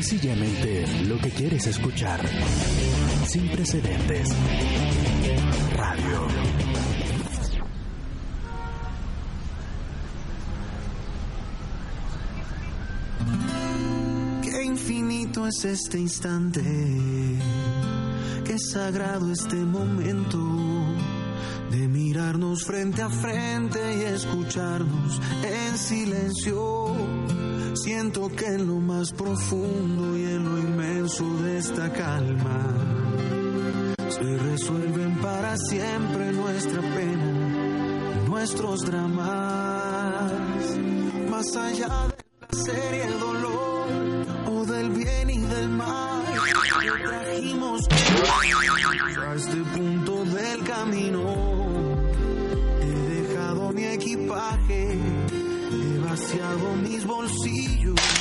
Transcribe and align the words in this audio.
Sencillamente 0.00 0.86
lo 1.08 1.18
que 1.18 1.28
quieres 1.28 1.66
escuchar. 1.66 2.20
Sin 3.26 3.48
precedentes. 3.48 4.28
Radio. 5.72 6.28
Qué 14.40 14.62
infinito 14.62 15.48
es 15.48 15.64
este 15.64 15.98
instante, 15.98 16.62
qué 18.44 18.56
sagrado 18.56 19.32
este 19.32 19.56
momento 19.56 20.38
de 21.72 21.88
mirarnos 21.88 22.62
frente 22.64 23.02
a 23.02 23.10
frente 23.10 23.80
y 23.96 24.02
escucharnos 24.14 25.20
en 25.42 25.76
silencio. 25.76 26.87
Siento 27.88 28.28
que 28.28 28.44
en 28.44 28.66
lo 28.66 28.80
más 28.80 29.12
profundo 29.12 30.14
y 30.14 30.24
en 30.24 30.44
lo 30.44 30.58
inmenso 30.58 31.24
de 31.42 31.56
esta 31.56 31.90
calma 31.90 32.76
se 34.10 34.36
resuelven 34.36 35.16
para 35.22 35.56
siempre 35.56 36.30
nuestra 36.32 36.82
pena, 36.82 38.26
nuestros 38.28 38.80
dramas, 38.84 40.32
más 41.30 41.56
allá 41.56 42.08
de 42.08 42.46
placer 42.46 42.94
y 42.94 43.00
he 56.30 56.38
vaciado 56.38 56.74
mis 56.76 57.06
bolsillos. 57.06 58.17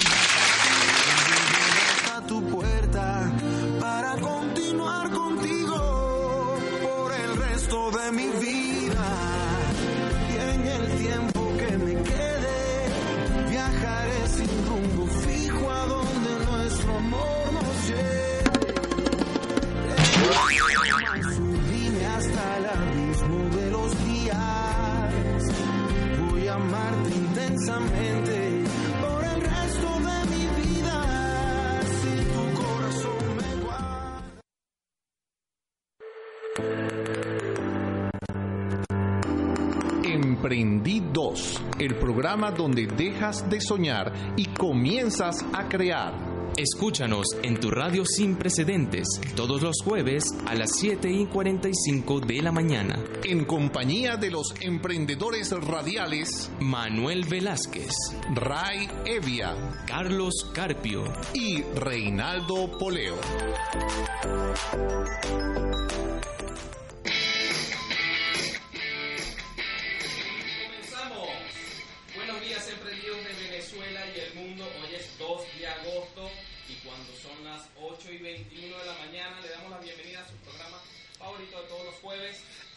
Emprendí 40.78 41.02
2, 41.12 41.62
el 41.80 41.96
programa 41.96 42.52
donde 42.52 42.86
dejas 42.86 43.50
de 43.50 43.60
soñar 43.60 44.14
y 44.38 44.46
comienzas 44.46 45.44
a 45.52 45.68
crear. 45.68 46.14
Escúchanos 46.56 47.26
en 47.42 47.60
tu 47.60 47.72
radio 47.72 48.06
sin 48.06 48.36
precedentes 48.36 49.08
todos 49.36 49.64
los 49.64 49.78
jueves 49.84 50.26
a 50.46 50.54
las 50.54 50.76
7 50.76 51.10
y 51.10 51.26
45 51.26 52.20
de 52.20 52.42
la 52.44 52.52
mañana. 52.52 53.04
En 53.24 53.46
compañía 53.46 54.18
de 54.18 54.30
los 54.30 54.54
emprendedores 54.62 55.52
radiales 55.52 56.52
Manuel 56.60 57.26
Velázquez, 57.26 57.94
Ray 58.36 58.88
Evia 59.06 59.56
Carlos 59.88 60.52
Carpio. 60.54 61.06
y 61.34 61.64
Reinaldo 61.76 62.78
Poleo. 62.78 63.16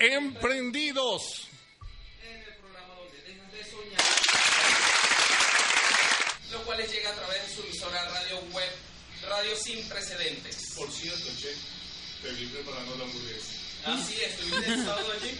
Emprendidos. 0.01 1.47
en 2.23 2.41
el 2.41 2.55
programa 2.55 2.95
donde 2.95 3.21
dejas 3.21 3.53
de 3.53 3.65
soñar. 3.71 4.01
Lo 6.53 6.65
cual 6.65 6.79
les 6.79 6.91
llega 6.91 7.11
a 7.11 7.15
través 7.17 7.47
de 7.47 7.55
su 7.55 7.61
emisora 7.61 8.09
radio 8.09 8.41
web, 8.51 8.71
Radio 9.29 9.55
Sin 9.57 9.87
Precedentes. 9.91 10.73
Por 10.75 10.91
cierto, 10.91 11.27
che, 11.39 11.55
te 12.23 12.33
vi 12.33 12.47
preparando 12.47 12.97
la 12.97 13.05
hamburguesa. 13.05 13.53
Así 13.85 14.17
es, 14.23 14.33
estuviste 14.41 14.73
el 14.73 14.85
sábado 14.87 15.13
allí. 15.13 15.39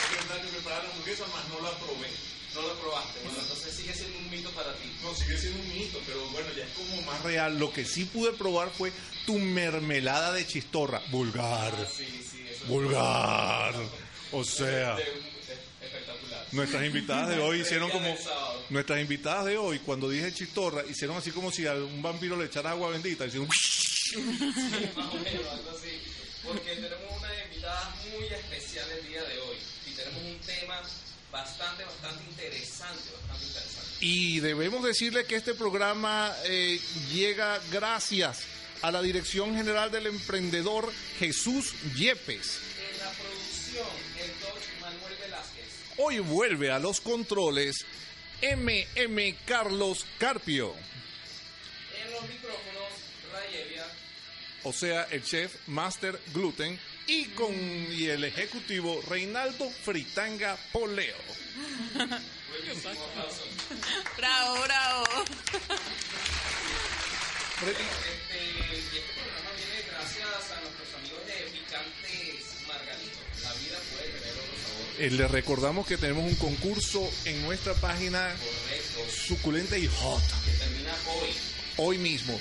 Es 0.00 0.16
verdad 0.16 0.42
que 0.42 0.48
preparar 0.48 0.84
la 0.84 0.90
hamburguesa, 0.90 1.26
más 1.26 1.48
no 1.50 1.60
la 1.60 1.78
probé. 1.80 2.08
No 2.54 2.62
lo 2.62 2.74
probaste. 2.80 3.20
Bueno, 3.24 3.38
entonces 3.40 3.74
sigue 3.74 3.94
siendo 3.94 4.18
un 4.18 4.30
mito 4.30 4.50
para 4.50 4.74
ti. 4.74 4.92
No, 5.02 5.14
sigue 5.14 5.38
siendo 5.38 5.60
un 5.60 5.72
mito, 5.72 5.98
pero 6.06 6.24
bueno, 6.28 6.48
ya 6.56 6.64
es 6.64 6.70
como 6.72 7.02
más 7.02 7.22
real, 7.22 7.58
lo 7.58 7.72
que 7.72 7.84
sí 7.84 8.04
pude 8.04 8.32
probar 8.32 8.70
fue 8.70 8.92
tu 9.26 9.38
mermelada 9.38 10.32
de 10.32 10.46
chistorra. 10.46 11.02
Vulgar. 11.10 11.72
Sí, 11.90 12.04
sí, 12.06 12.44
eso 12.48 12.64
es 12.64 12.68
Vulgar. 12.68 13.74
O 14.32 14.44
sea, 14.44 14.98
es 14.98 15.08
espectacular. 15.80 16.46
nuestras 16.52 16.84
invitadas 16.84 17.28
de 17.30 17.38
hoy 17.38 17.60
hicieron 17.60 17.90
como... 17.90 18.16
Nuestras 18.70 19.00
invitadas 19.00 19.44
de 19.46 19.58
hoy, 19.58 19.78
cuando 19.80 20.08
dije 20.08 20.32
chistorra, 20.32 20.82
hicieron 20.88 21.16
así 21.16 21.30
como 21.30 21.50
si 21.50 21.66
a 21.66 21.74
un 21.74 22.00
vampiro 22.00 22.36
le 22.36 22.46
echara 22.46 22.70
agua 22.70 22.90
bendita. 22.90 23.26
Hicieron... 23.26 23.48
más 23.48 25.14
o 25.14 25.14
menos, 25.18 25.46
algo 25.50 25.70
así. 25.70 26.00
Porque 26.44 26.74
tenemos 26.74 27.18
una 27.18 27.44
invitada 27.44 27.94
muy 28.10 28.24
especial 28.26 28.86
el 28.90 29.08
día 29.08 29.22
de 29.22 29.38
hoy. 29.38 29.56
Y 29.86 29.90
tenemos 29.94 30.22
un 30.22 30.38
tema 30.40 30.82
bastante, 31.32 31.84
bastante 31.84 32.22
interesante, 32.28 33.10
bastante 33.18 33.46
interesante. 33.46 33.90
Y 34.00 34.40
debemos 34.40 34.84
decirle 34.84 35.24
que 35.24 35.36
este 35.36 35.54
programa 35.54 36.32
eh, 36.44 36.78
llega 37.12 37.58
gracias 37.72 38.42
a 38.82 38.90
la 38.90 39.00
Dirección 39.00 39.54
General 39.56 39.90
del 39.90 40.06
Emprendedor 40.08 40.92
Jesús 41.18 41.72
Yepes. 41.96 42.60
En 42.92 42.98
la 42.98 43.10
producción, 43.12 43.88
el 44.20 44.40
Doc 44.40 44.58
Manuel 44.80 45.16
Velázquez. 45.20 45.68
Hoy 45.98 46.18
vuelve 46.18 46.70
a 46.70 46.78
los 46.78 47.00
controles 47.00 47.86
MM 48.42 49.36
Carlos 49.46 50.04
Carpio, 50.18 50.74
En 52.04 52.12
los 52.12 52.22
micrófonos, 52.28 52.90
Ray 53.32 53.60
Evia. 53.62 53.86
o 54.64 54.72
sea, 54.72 55.04
el 55.12 55.22
chef 55.22 55.54
Master 55.68 56.20
Gluten, 56.34 56.78
y 57.06 57.24
con 57.30 57.52
y 57.54 58.06
el 58.06 58.24
ejecutivo 58.24 59.02
Reinaldo 59.08 59.68
Fritanga 59.70 60.56
Poleo. 60.72 61.16
Bravo, 64.16 64.62
bravo. 64.62 65.04
Este, 67.62 67.82
este 68.78 69.00
programa 69.14 69.50
viene 69.56 69.82
gracias 69.90 70.50
a 70.50 70.60
nuestros 70.60 70.94
amigos 70.98 71.26
de 71.26 71.32
Picantes 71.52 72.66
Margarito. 72.66 73.18
La 73.42 73.52
vida 73.54 73.78
puede 73.92 74.08
tener 74.08 74.32
otro 74.32 74.56
sabor. 74.62 74.86
Eh, 74.98 75.10
Le 75.10 75.28
recordamos 75.28 75.86
que 75.86 75.96
tenemos 75.96 76.24
un 76.24 76.34
concurso 76.36 77.08
en 77.24 77.42
nuestra 77.42 77.74
página 77.74 78.34
Correcto. 78.34 79.12
suculenta 79.26 79.78
y 79.78 79.86
hot. 79.86 80.22
Que 80.44 80.50
termina 80.58 80.92
hoy. 81.06 81.30
hoy 81.76 81.98
mismo. 81.98 82.38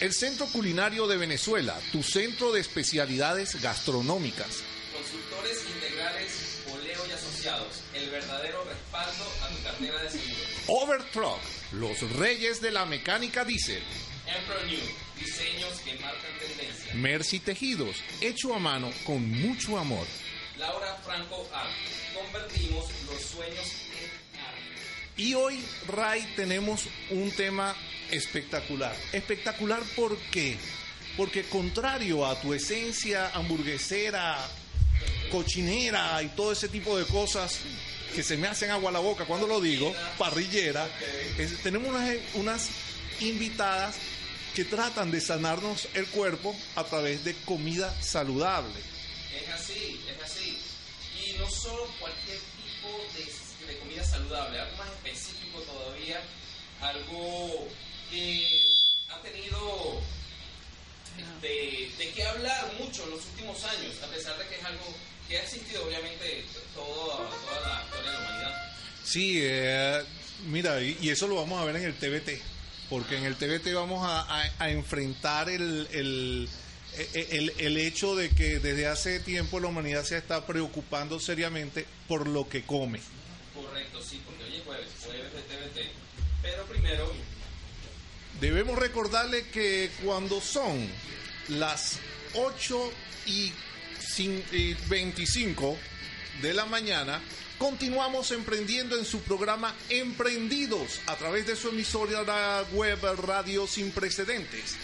El 0.00 0.12
Centro 0.12 0.46
Culinario 0.46 1.08
de 1.08 1.16
Venezuela, 1.16 1.76
tu 1.90 2.04
centro 2.04 2.52
de 2.52 2.60
especialidades 2.60 3.60
gastronómicas. 3.60 4.62
Consultores 4.94 5.58
integrales, 5.74 6.62
Poleo 6.70 7.04
y 7.08 7.10
Asociados. 7.10 7.82
El 7.94 8.08
verdadero 8.08 8.62
respaldo 8.62 9.24
a 9.42 9.48
tu 9.48 9.62
cartera 9.64 10.00
de 10.04 10.10
seguros. 10.10 10.38
Overtruck, 10.68 11.40
los 11.72 12.12
reyes 12.12 12.60
de 12.60 12.70
la 12.70 12.86
mecánica 12.86 13.44
diésel. 13.44 13.82
Emperor 14.24 14.66
New. 14.66 14.78
Diseños 15.18 15.80
que 15.80 15.94
marcan 15.94 16.38
tendencia. 16.38 16.94
Mercy 16.94 17.40
Tejidos, 17.40 17.96
hecho 18.20 18.54
a 18.54 18.60
mano 18.60 18.92
con 19.04 19.28
mucho 19.28 19.78
amor. 19.78 20.06
Laura 20.58 20.96
Franco 21.04 21.48
Art. 21.52 21.70
Convertimos 22.14 22.84
los 23.10 23.20
sueños 23.20 23.66
en 23.98 24.40
arte. 24.40 24.60
Y 25.16 25.34
hoy, 25.34 25.60
Ray, 25.88 26.22
tenemos 26.36 26.84
un 27.10 27.32
tema 27.32 27.74
espectacular. 28.10 28.94
Espectacular 29.12 29.80
¿por 29.96 30.16
qué? 30.30 30.56
Porque 31.16 31.44
contrario 31.44 32.26
a 32.26 32.40
tu 32.40 32.54
esencia 32.54 33.30
hamburguesera, 33.34 34.38
cochinera 35.30 36.22
y 36.22 36.28
todo 36.28 36.52
ese 36.52 36.68
tipo 36.68 36.96
de 36.98 37.04
cosas 37.06 37.60
que 38.14 38.22
se 38.22 38.36
me 38.36 38.48
hacen 38.48 38.70
agua 38.70 38.90
a 38.90 38.92
la 38.92 38.98
boca 39.00 39.24
cuando 39.24 39.46
lo 39.46 39.60
digo, 39.60 39.94
parrillera, 40.16 40.88
tenemos 41.62 41.88
unas, 41.88 42.16
unas 42.34 42.68
invitadas 43.20 43.96
que 44.54 44.64
tratan 44.64 45.10
de 45.10 45.20
sanarnos 45.20 45.88
el 45.94 46.06
cuerpo 46.06 46.56
a 46.76 46.84
través 46.84 47.24
de 47.24 47.34
comida 47.44 47.94
saludable. 48.02 48.74
Es 49.32 49.48
así, 49.50 50.00
es 50.08 50.22
así. 50.22 50.58
Y 51.24 51.38
no 51.38 51.48
solo 51.50 51.86
cualquier 52.00 52.38
tipo 52.38 52.88
de, 53.14 53.72
de 53.72 53.78
comida 53.78 54.04
saludable, 54.04 54.58
algo 54.58 54.76
más 54.78 54.88
específico 54.88 55.60
todavía, 55.60 56.20
algo 56.80 57.68
que 58.10 58.66
ha 59.10 59.20
tenido 59.22 60.00
de, 61.42 61.90
de 61.98 62.10
qué 62.12 62.24
hablar 62.24 62.72
mucho 62.78 63.04
en 63.04 63.10
los 63.10 63.24
últimos 63.26 63.62
años, 63.64 63.94
a 64.02 64.06
pesar 64.08 64.36
de 64.38 64.46
que 64.48 64.56
es 64.56 64.64
algo 64.64 64.84
que 65.28 65.38
ha 65.38 65.42
existido 65.42 65.84
obviamente 65.86 66.44
toda, 66.74 67.16
toda 67.28 67.60
la 67.60 67.82
historia 67.84 68.10
de 68.10 68.18
la 68.18 68.18
humanidad. 68.18 68.72
Sí, 69.04 69.38
eh, 69.42 70.02
mira, 70.46 70.80
y, 70.82 70.96
y 71.00 71.10
eso 71.10 71.26
lo 71.26 71.36
vamos 71.36 71.60
a 71.60 71.64
ver 71.64 71.76
en 71.76 71.84
el 71.84 71.94
TBT, 71.94 72.40
porque 72.90 73.16
en 73.16 73.24
el 73.24 73.36
TBT 73.36 73.72
vamos 73.74 74.04
a, 74.06 74.20
a- 74.22 74.52
a 74.58 74.70
enfrentar 74.70 75.48
el, 75.48 75.88
el, 75.92 76.48
el- 77.14 77.52
el 77.58 77.76
hecho 77.78 78.14
de 78.16 78.30
que 78.30 78.58
desde 78.58 78.86
hace 78.86 79.20
tiempo 79.20 79.60
la 79.60 79.68
humanidad 79.68 80.04
se 80.04 80.16
está 80.18 80.46
preocupando 80.46 81.20
seriamente 81.20 81.86
por 82.08 82.26
lo 82.26 82.48
que 82.48 82.64
come. 82.64 83.00
Correcto, 83.54 84.02
sí, 84.02 84.20
porque 84.24 84.44
hoy 84.44 84.56
es 84.56 84.64
jueves, 84.64 84.88
jueves 85.04 85.32
de 85.32 85.40
TVT. 85.42 85.90
Pero 86.42 86.64
primero, 86.66 87.12
Debemos 88.40 88.78
recordarle 88.78 89.46
que 89.48 89.90
cuando 90.04 90.40
son 90.40 90.86
las 91.48 91.98
8 92.34 92.92
y 93.26 93.52
cin- 94.00 94.42
y 94.52 94.74
25 94.88 95.76
de 96.42 96.54
la 96.54 96.64
mañana, 96.66 97.20
continuamos 97.58 98.30
emprendiendo 98.30 98.96
en 98.96 99.04
su 99.04 99.22
programa 99.22 99.74
Emprendidos 99.88 101.00
a 101.06 101.16
través 101.16 101.46
de 101.48 101.56
su 101.56 101.70
emisora 101.70 102.62
web 102.72 103.00
Radio 103.26 103.66
Sin 103.66 103.90
Precedentes, 103.90 104.76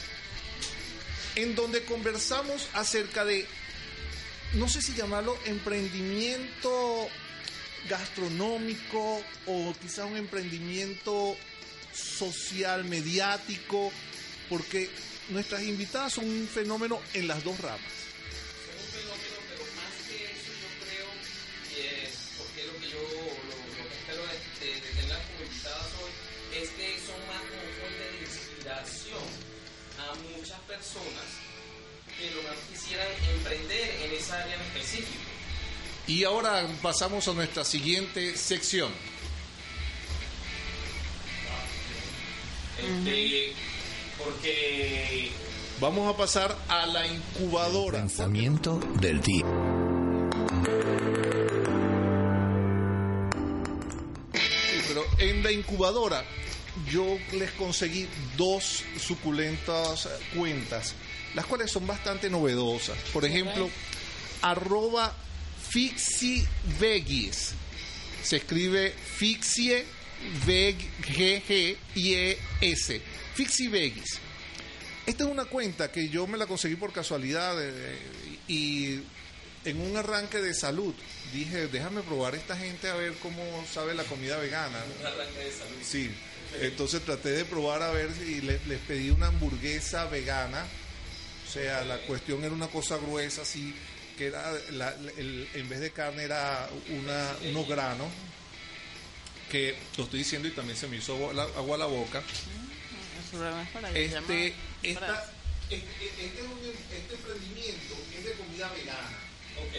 en 1.37 1.55
donde 1.55 1.85
conversamos 1.85 2.67
acerca 2.73 3.25
de, 3.25 3.47
no 4.55 4.69
sé 4.69 4.83
si 4.83 4.95
llamarlo 4.95 5.39
emprendimiento 5.45 7.09
gastronómico 7.89 9.23
o 9.47 9.75
quizá 9.81 10.07
un 10.07 10.17
emprendimiento 10.17 11.37
social, 11.95 12.85
mediático, 12.85 13.93
porque 14.49 14.91
nuestras 15.31 15.63
invitadas 15.63 16.15
son 16.15 16.27
un 16.27 16.49
fenómeno 16.49 17.01
en 17.15 17.29
las 17.29 17.43
dos 17.45 17.59
ramas. 17.61 17.81
es 17.81 18.83
un 18.83 18.91
fenómeno, 18.93 19.37
pero 19.49 19.65
más 19.79 19.95
que 20.09 20.25
eso 20.25 20.53
yo 20.53 20.71
creo, 20.85 21.09
y 21.71 22.05
es 22.05 22.13
porque 22.39 22.67
lo 22.67 22.75
que 22.81 22.91
yo 22.91 23.01
lo, 23.01 23.55
lo 23.79 23.89
que 23.89 23.95
espero 23.95 24.23
de, 24.27 24.67
de, 24.67 24.75
de 24.75 24.81
tenerlas 24.81 25.23
como 25.27 25.45
invitadas 25.45 25.89
hoy, 26.03 26.13
es 26.61 26.69
que 26.71 26.87
son 27.07 27.21
más 27.27 27.43
como 27.49 27.67
fuente 27.79 28.05
de 28.05 28.17
inspiración 28.27 29.27
a 29.99 30.15
muchas 30.37 30.61
personas 30.61 31.29
que 32.19 32.31
lo 32.31 32.43
más 32.43 32.59
quisieran 32.71 33.09
emprender 33.35 33.91
en 34.03 34.13
esa 34.13 34.41
área 34.41 34.55
en 34.55 34.61
específico. 34.63 35.25
Y 36.07 36.25
ahora 36.25 36.67
pasamos 36.83 37.27
a 37.29 37.33
nuestra 37.33 37.65
siguiente 37.65 38.37
sección. 38.37 38.93
Este, 42.85 43.53
porque 44.23 45.31
Vamos 45.81 46.09
a 46.09 46.17
pasar 46.17 46.57
a 46.69 46.87
la 46.87 47.07
incubadora. 47.07 47.99
Pensamiento 47.99 48.79
del 49.01 49.21
día. 49.21 49.45
Sí, 54.33 54.83
pero 54.89 55.05
en 55.19 55.43
la 55.43 55.51
incubadora 55.51 56.25
yo 56.89 57.05
les 57.33 57.51
conseguí 57.53 58.09
dos 58.37 58.85
suculentas 58.99 60.09
cuentas, 60.37 60.95
las 61.35 61.45
cuales 61.47 61.73
son 61.73 61.87
bastante 61.87 62.31
novedosas. 62.31 62.97
Por 63.13 63.25
ejemplo, 63.25 63.69
arroba 64.43 65.13
Fixivegis. 65.69 67.53
Se 68.23 68.37
escribe 68.37 68.91
Fixie 68.93 69.85
V 70.47 70.77
G 71.03 71.43
G 71.47 71.77
I 71.95 72.15
E 72.15 72.39
S. 72.63 73.01
Fixivegis. 73.35 74.19
Esta 75.07 75.25
es 75.25 75.31
una 75.31 75.45
cuenta 75.45 75.91
que 75.93 76.09
yo 76.09 76.27
me 76.27 76.39
la 76.39 76.47
conseguí 76.47 76.77
por 76.77 76.93
casualidad 76.93 77.57
eh, 77.61 77.97
y 78.49 79.01
en 79.65 79.81
un 79.81 79.97
arranque 79.97 80.41
de 80.41 80.55
salud 80.55 80.95
dije, 81.33 81.67
déjame 81.69 82.03
probar 82.03 82.35
esta 82.35 82.57
gente 82.57 82.89
a 82.89 82.95
ver 82.95 83.13
cómo 83.23 83.43
sabe 83.73 83.95
la 83.95 84.05
comida 84.05 84.39
vegana. 84.39 84.79
un 85.01 85.07
arranque 85.07 85.39
de 85.41 85.53
salud. 85.53 85.77
Sí, 85.83 86.11
entonces 86.61 87.03
traté 87.03 87.31
de 87.33 87.45
probar 87.45 87.83
a 87.83 87.91
ver 87.91 88.11
si 88.15 88.41
les, 88.41 88.65
les 88.67 88.79
pedí 88.81 89.11
una 89.11 89.27
hamburguesa 89.27 90.07
vegana. 90.07 90.65
O 91.49 91.53
sea, 91.53 91.85
la 91.85 91.99
cuestión 91.99 92.43
era 92.45 92.55
una 92.55 92.69
cosa 92.69 92.97
gruesa, 92.97 93.43
así, 93.43 93.75
que 94.17 94.27
era, 94.27 94.53
la- 94.73 94.95
el- 95.19 95.49
en 95.55 95.69
vez 95.69 95.81
de 95.81 95.91
carne 95.91 96.23
era 96.25 96.69
una, 96.91 97.37
unos 97.51 97.69
granos, 97.69 98.09
que 99.55 99.77
lo 99.99 100.03
estoy 100.05 100.19
diciendo 100.19 100.49
y 100.49 100.51
también 100.51 100.77
se 100.77 100.89
me 100.89 100.97
hizo 100.97 101.15
agua, 101.15 101.33
la- 101.33 101.43
agua 101.45 101.77
a 101.77 101.79
la 101.79 101.87
boca. 101.87 102.21
Este, 103.95 104.53
esta, 104.83 105.33
este, 105.71 105.87
este 106.11 106.25
es 106.25 106.43
un- 106.43 106.75
este 106.93 107.15
emprendimiento 107.15 107.95
es 108.19 108.25
de 108.25 108.33
comida 108.33 108.69
vegana. 108.73 109.19
Ok. 109.65 109.75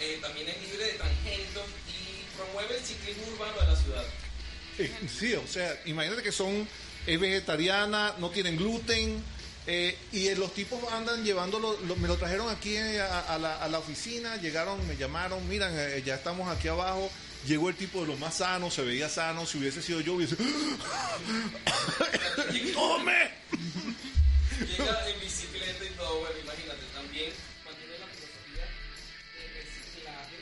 Eh, 0.00 0.18
también 0.20 0.48
es 0.48 0.60
libre 0.70 0.84
de 0.84 0.92
transgénicos 0.98 1.64
y 1.88 2.36
promueve 2.36 2.76
el 2.76 2.84
ciclismo 2.84 3.22
urbano 3.32 3.58
de 3.58 3.66
la 3.68 3.76
ciudad. 3.76 4.04
Eh, 4.78 4.92
Sí, 5.18 5.32
o 5.34 5.46
sea, 5.46 5.74
imagínate 5.86 6.22
que 6.22 6.30
son, 6.30 6.68
es 7.06 7.18
vegetariana, 7.18 8.16
no 8.18 8.28
tienen 8.28 8.58
gluten, 8.58 9.24
eh, 9.66 9.96
y 10.12 10.28
los 10.34 10.52
tipos 10.52 10.78
andan 10.92 11.24
llevándolo, 11.24 11.78
lo- 11.86 11.96
me 11.96 12.06
lo 12.06 12.16
trajeron 12.18 12.50
aquí 12.50 12.76
a, 12.76 13.20
a 13.34 13.38
la, 13.38 13.62
a 13.62 13.68
la 13.68 13.78
oficina, 13.78 14.36
llegaron, 14.36 14.86
me 14.86 14.96
llamaron, 14.98 15.48
miran, 15.48 15.72
eh, 15.74 16.02
ya 16.04 16.16
estamos 16.16 16.54
aquí 16.54 16.68
abajo, 16.68 17.10
llegó 17.46 17.68
el 17.68 17.76
tipo 17.76 18.00
de 18.02 18.08
lo 18.08 18.16
más 18.16 18.36
sano, 18.36 18.70
se 18.70 18.82
veía 18.82 19.08
sano, 19.08 19.46
si 19.46 19.58
hubiese 19.58 19.82
sido 19.82 20.00
yo 20.00 20.14
hubiese... 20.14 20.36
¡Tome! 22.74 23.30
Llega 24.58 25.08
en 25.08 25.20
bicicleta 25.20 25.84
y 25.84 25.90
todo, 25.96 26.20
bueno, 26.20 26.34
imagínate, 26.42 26.80
también 26.94 27.30
mantiene 27.64 27.98
la 27.98 28.06
filosofía 28.06 28.64
de 29.34 29.46
reciclaje 29.54 30.36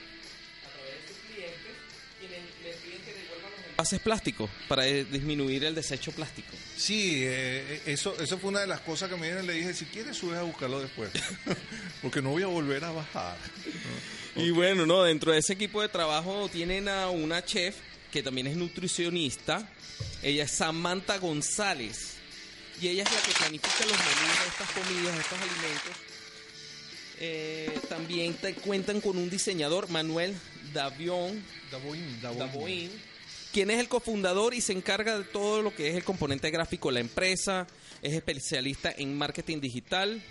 a 0.65 0.69
través 0.73 0.93
de 0.95 1.09
sus 1.09 1.19
clientes, 1.29 1.73
quienes 2.19 2.43
les 2.65 2.77
piden 2.77 3.01
que 3.05 3.13
devuelvan 3.13 3.53
los 3.53 3.67
envases 3.69 4.01
plásticos 4.01 4.51
para 4.69 4.87
eh, 4.87 5.05
disminuir 5.05 5.65
el 5.65 5.75
desecho 5.75 6.13
plástico. 6.13 6.57
Sí, 6.77 7.23
eh, 7.25 7.83
eso, 7.87 8.17
eso 8.19 8.39
fue 8.39 8.51
una 8.51 8.61
de 8.61 8.69
las 8.69 8.81
cosas 8.81 9.11
que 9.11 9.17
me 9.17 9.27
dijeron, 9.27 9.47
le 9.47 9.53
dije, 9.55 9.75
si 9.75 9.85
quieres 9.87 10.17
subes 10.17 10.39
a 10.39 10.43
buscarlo 10.43 10.81
después, 10.81 11.11
porque 12.03 12.23
no 12.23 12.31
voy 12.31 12.43
a 12.43 12.47
volver 12.47 12.85
a 12.85 12.93
bajar. 12.93 13.37
Y 14.47 14.51
bueno, 14.51 14.85
no, 14.85 15.03
dentro 15.03 15.33
de 15.33 15.39
ese 15.39 15.55
equipo 15.55 15.81
de 15.81 15.89
trabajo 15.89 16.49
tienen 16.49 16.89
a 16.89 17.09
una 17.09 17.45
chef 17.45 17.77
que 18.13 18.23
también 18.23 18.47
es 18.47 18.57
nutricionista. 18.57 19.69
Ella 20.23 20.45
es 20.45 20.51
Samantha 20.51 21.19
González. 21.19 22.17
Y 22.81 22.89
ella 22.89 23.05
es 23.05 23.13
la 23.13 23.21
que 23.21 23.33
planifica 23.33 23.87
los 23.87 23.99
menús 23.99 24.41
de 24.43 24.49
estas 24.49 24.71
comidas, 24.73 25.15
de 25.15 25.21
estos 25.21 25.39
alimentos. 25.39 25.97
Eh, 27.19 27.81
también 27.89 28.35
te 28.35 28.55
cuentan 28.55 29.01
con 29.01 29.17
un 29.17 29.31
diseñador, 29.31 29.89
Manuel 29.89 30.35
Davión, 30.75 31.43
Daboín, 31.71 32.21
Daboín. 32.21 32.39
Daboín, 32.39 32.91
quien 33.53 33.71
es 33.71 33.81
el 33.81 33.89
cofundador 33.89 34.53
y 34.53 34.61
se 34.61 34.75
encarga 34.75 35.17
de 35.17 35.25
todo 35.25 35.63
lo 35.63 35.75
que 35.75 35.89
es 35.89 35.95
el 35.95 36.05
componente 36.05 36.51
gráfico 36.51 36.89
de 36.89 36.95
la 36.95 37.01
empresa. 37.01 37.67
Es 38.03 38.13
especialista 38.13 38.93
en 38.95 39.17
marketing 39.17 39.61
digital. 39.61 40.23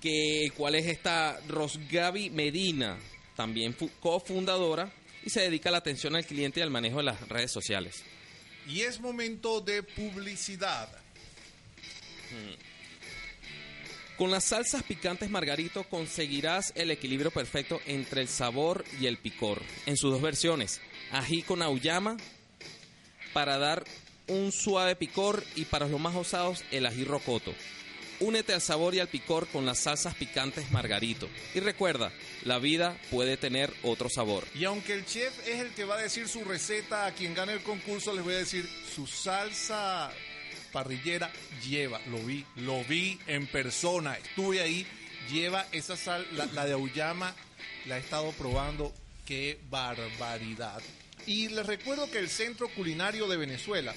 Que, 0.00 0.50
¿Cuál 0.56 0.76
es 0.76 0.86
esta 0.86 1.38
Rosgaby 1.48 2.30
Medina? 2.30 2.98
También 3.36 3.74
fu- 3.74 3.90
cofundadora 4.00 4.90
y 5.24 5.30
se 5.30 5.40
dedica 5.42 5.68
a 5.68 5.72
la 5.72 5.78
atención 5.78 6.16
al 6.16 6.24
cliente 6.24 6.60
y 6.60 6.62
al 6.62 6.70
manejo 6.70 6.98
de 6.98 7.04
las 7.04 7.28
redes 7.28 7.52
sociales. 7.52 8.02
Y 8.66 8.80
es 8.82 9.00
momento 9.00 9.60
de 9.60 9.82
publicidad. 9.82 10.88
Con 14.16 14.30
las 14.30 14.44
salsas 14.44 14.82
picantes 14.82 15.30
Margarito 15.30 15.84
conseguirás 15.84 16.72
el 16.76 16.90
equilibrio 16.90 17.30
perfecto 17.30 17.80
entre 17.86 18.20
el 18.20 18.28
sabor 18.28 18.84
y 19.00 19.06
el 19.06 19.16
picor. 19.16 19.62
En 19.86 19.96
sus 19.96 20.12
dos 20.12 20.20
versiones, 20.22 20.80
ají 21.10 21.42
con 21.42 21.62
auyama 21.62 22.16
para 23.32 23.56
dar 23.58 23.84
un 24.28 24.52
suave 24.52 24.94
picor 24.94 25.42
y 25.56 25.64
para 25.64 25.88
los 25.88 25.98
más 26.00 26.14
osados 26.14 26.62
el 26.70 26.84
ají 26.86 27.04
rocoto. 27.04 27.54
Únete 28.20 28.52
al 28.52 28.60
sabor 28.60 28.94
y 28.94 29.00
al 29.00 29.08
picor 29.08 29.48
con 29.48 29.66
las 29.66 29.80
salsas 29.80 30.14
picantes 30.14 30.70
Margarito. 30.70 31.28
Y 31.54 31.60
recuerda, 31.60 32.12
la 32.44 32.58
vida 32.58 32.96
puede 33.10 33.36
tener 33.36 33.72
otro 33.82 34.08
sabor. 34.08 34.44
Y 34.54 34.64
aunque 34.64 34.94
el 34.94 35.06
chef 35.06 35.32
es 35.48 35.60
el 35.60 35.70
que 35.70 35.84
va 35.84 35.96
a 35.96 36.02
decir 36.02 36.28
su 36.28 36.44
receta 36.44 37.06
a 37.06 37.14
quien 37.14 37.34
gane 37.34 37.54
el 37.54 37.62
concurso, 37.62 38.12
les 38.14 38.22
voy 38.22 38.34
a 38.34 38.38
decir 38.38 38.68
su 38.94 39.06
salsa 39.06 40.12
parrillera 40.70 41.30
lleva, 41.66 42.00
lo 42.06 42.18
vi, 42.18 42.44
lo 42.56 42.84
vi 42.84 43.18
en 43.26 43.46
persona, 43.46 44.16
estuve 44.16 44.60
ahí, 44.60 44.86
lleva 45.30 45.66
esa 45.72 45.96
sal, 45.96 46.26
la, 46.32 46.66
de 46.66 46.72
Auyama, 46.72 47.34
la 47.86 47.96
he 47.96 48.00
estado 48.00 48.30
probando, 48.32 48.92
qué 49.26 49.58
barbaridad. 49.68 50.80
Y 51.26 51.48
les 51.48 51.66
recuerdo 51.66 52.10
que 52.10 52.18
el 52.18 52.28
Centro 52.28 52.68
Culinario 52.68 53.28
de 53.28 53.36
Venezuela 53.36 53.94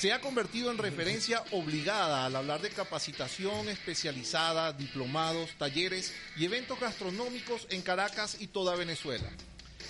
se 0.00 0.14
ha 0.14 0.20
convertido 0.22 0.70
en 0.70 0.78
referencia 0.78 1.44
obligada 1.50 2.24
al 2.24 2.34
hablar 2.34 2.62
de 2.62 2.70
capacitación 2.70 3.68
especializada, 3.68 4.72
diplomados, 4.72 5.50
talleres 5.58 6.14
y 6.38 6.46
eventos 6.46 6.80
gastronómicos 6.80 7.66
en 7.68 7.82
Caracas 7.82 8.38
y 8.40 8.46
toda 8.46 8.76
Venezuela. 8.76 9.28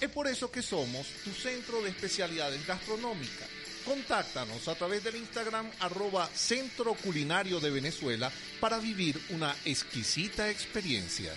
Es 0.00 0.08
por 0.10 0.26
eso 0.26 0.50
que 0.50 0.62
somos 0.62 1.06
tu 1.22 1.30
centro 1.30 1.80
de 1.82 1.90
especialidades 1.90 2.66
gastronómicas. 2.66 3.46
Contáctanos 3.84 4.66
a 4.66 4.74
través 4.74 5.04
del 5.04 5.14
Instagram 5.14 5.70
arroba 5.78 6.28
Centro 6.34 6.94
Culinario 6.94 7.60
de 7.60 7.70
Venezuela 7.70 8.32
para 8.58 8.80
vivir 8.80 9.16
una 9.28 9.54
exquisita 9.64 10.50
experiencia. 10.50 11.32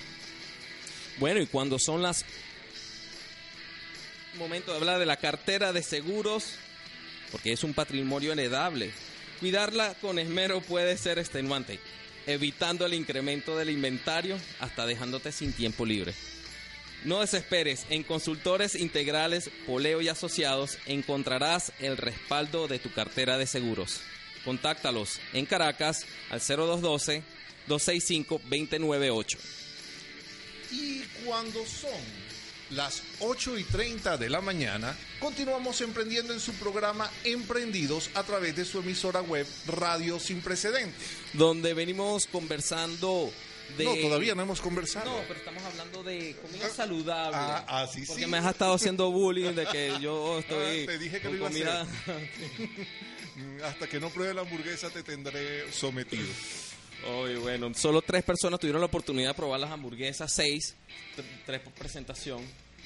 Bueno, 1.19 1.39
y 1.39 1.45
cuando 1.45 1.77
son 1.77 2.01
las... 2.01 2.25
Momento 4.33 4.71
de 4.71 4.79
hablar 4.79 4.97
de 4.97 5.05
la 5.05 5.17
cartera 5.17 5.73
de 5.73 5.83
seguros, 5.83 6.55
porque 7.33 7.51
es 7.51 7.65
un 7.65 7.73
patrimonio 7.73 8.31
heredable. 8.31 8.93
Cuidarla 9.39 9.95
con 9.95 10.19
esmero 10.19 10.61
puede 10.61 10.95
ser 10.97 11.17
extenuante, 11.17 11.79
evitando 12.27 12.85
el 12.85 12.93
incremento 12.93 13.57
del 13.57 13.71
inventario 13.71 14.37
hasta 14.59 14.85
dejándote 14.85 15.31
sin 15.31 15.51
tiempo 15.51 15.83
libre. 15.83 16.13
No 17.05 17.21
desesperes, 17.21 17.87
en 17.89 18.03
Consultores 18.03 18.75
Integrales 18.75 19.49
Poleo 19.65 19.99
y 19.99 20.09
Asociados 20.09 20.77
encontrarás 20.85 21.73
el 21.79 21.97
respaldo 21.97 22.67
de 22.67 22.77
tu 22.77 22.93
cartera 22.93 23.39
de 23.39 23.47
seguros. 23.47 24.01
Contáctalos 24.45 25.19
en 25.33 25.47
Caracas 25.47 26.05
al 26.29 26.39
0212-265-298. 26.39 29.37
Y 30.71 31.01
cuando 31.25 31.65
son 31.65 31.89
las 32.71 33.03
8 33.19 33.57
y 33.57 33.63
30 33.63 34.17
de 34.17 34.29
la 34.29 34.41
mañana, 34.41 34.97
continuamos 35.19 35.81
emprendiendo 35.81 36.33
en 36.33 36.39
su 36.39 36.53
programa 36.53 37.09
Emprendidos 37.23 38.09
a 38.15 38.23
través 38.23 38.55
de 38.55 38.65
su 38.65 38.79
emisora 38.79 39.21
web 39.21 39.47
Radio 39.67 40.19
Sin 40.19 40.41
Precedentes. 40.41 40.95
Donde 41.33 41.73
venimos 41.73 42.27
conversando 42.27 43.31
de... 43.77 43.85
No, 43.85 43.95
todavía 43.95 44.35
no 44.35 44.43
hemos 44.43 44.61
conversado. 44.61 45.11
No, 45.11 45.21
pero 45.27 45.39
estamos 45.39 45.63
hablando 45.63 46.03
de 46.03 46.35
comida 46.41 46.69
saludable. 46.69 47.37
Ah, 47.37 47.65
ah, 47.67 47.87
sí, 47.87 48.03
Porque 48.05 48.23
sí. 48.25 48.29
me 48.29 48.37
has 48.37 48.51
estado 48.51 48.73
haciendo 48.73 49.11
bullying 49.11 49.53
de 49.53 49.65
que 49.65 49.93
yo 50.01 50.39
estoy 50.39 50.83
Ah, 50.83 50.85
te 50.87 50.97
dije 50.99 51.21
que 51.21 51.29
lo 51.29 51.35
iba 51.35 51.47
a 51.47 51.49
comida... 51.49 51.87
Hasta 53.65 53.87
que 53.87 53.99
no 53.99 54.11
pruebe 54.11 54.33
la 54.35 54.41
hamburguesa 54.41 54.91
te 54.91 55.01
tendré 55.01 55.71
sometido. 55.71 56.27
Oye, 57.07 57.37
bueno, 57.37 57.73
solo 57.75 58.01
tres 58.01 58.23
personas 58.23 58.59
tuvieron 58.59 58.81
la 58.81 58.85
oportunidad 58.87 59.29
de 59.29 59.33
probar 59.33 59.59
las 59.59 59.71
hamburguesas, 59.71 60.31
seis, 60.33 60.75
tres 61.45 61.59
por 61.61 61.73
presentación. 61.73 62.41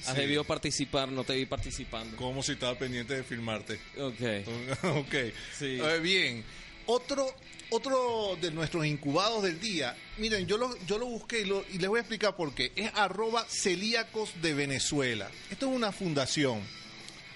Has 0.06 0.14
Sí. 0.16 0.22
debido 0.22 0.44
participar, 0.44 1.10
no 1.10 1.24
te 1.24 1.34
vi 1.36 1.46
participando. 1.46 2.16
Como 2.18 2.44
si 2.44 2.52
estaba 2.54 2.78
pendiente 2.78 3.16
de 3.16 3.24
filmarte. 3.24 3.80
Ok. 4.00 4.46
ok. 4.98 5.16
Sí. 5.58 5.80
Eh, 5.82 6.00
bien. 6.02 6.44
Otro, 6.86 7.28
otro 7.72 8.38
de 8.40 8.52
nuestros 8.52 8.86
incubados 8.86 9.44
del 9.44 9.60
día. 9.60 9.96
Miren, 10.18 10.46
yo 10.48 10.58
lo, 10.58 10.76
yo 10.86 10.98
lo 10.98 11.08
busqué 11.08 11.42
y, 11.42 11.46
lo- 11.46 11.66
y 11.74 11.80
les 11.80 11.90
voy 11.90 11.98
a 11.98 12.02
explicar 12.02 12.36
por 12.36 12.54
qué. 12.54 12.72
Es 12.76 12.92
arroba 12.96 13.46
celíacos 13.50 14.30
de 14.42 14.54
Venezuela. 14.54 15.30
Esto 15.52 15.68
es 15.70 15.76
una 15.76 15.92
fundación. 15.92 16.62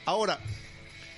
Ahora, 0.06 0.40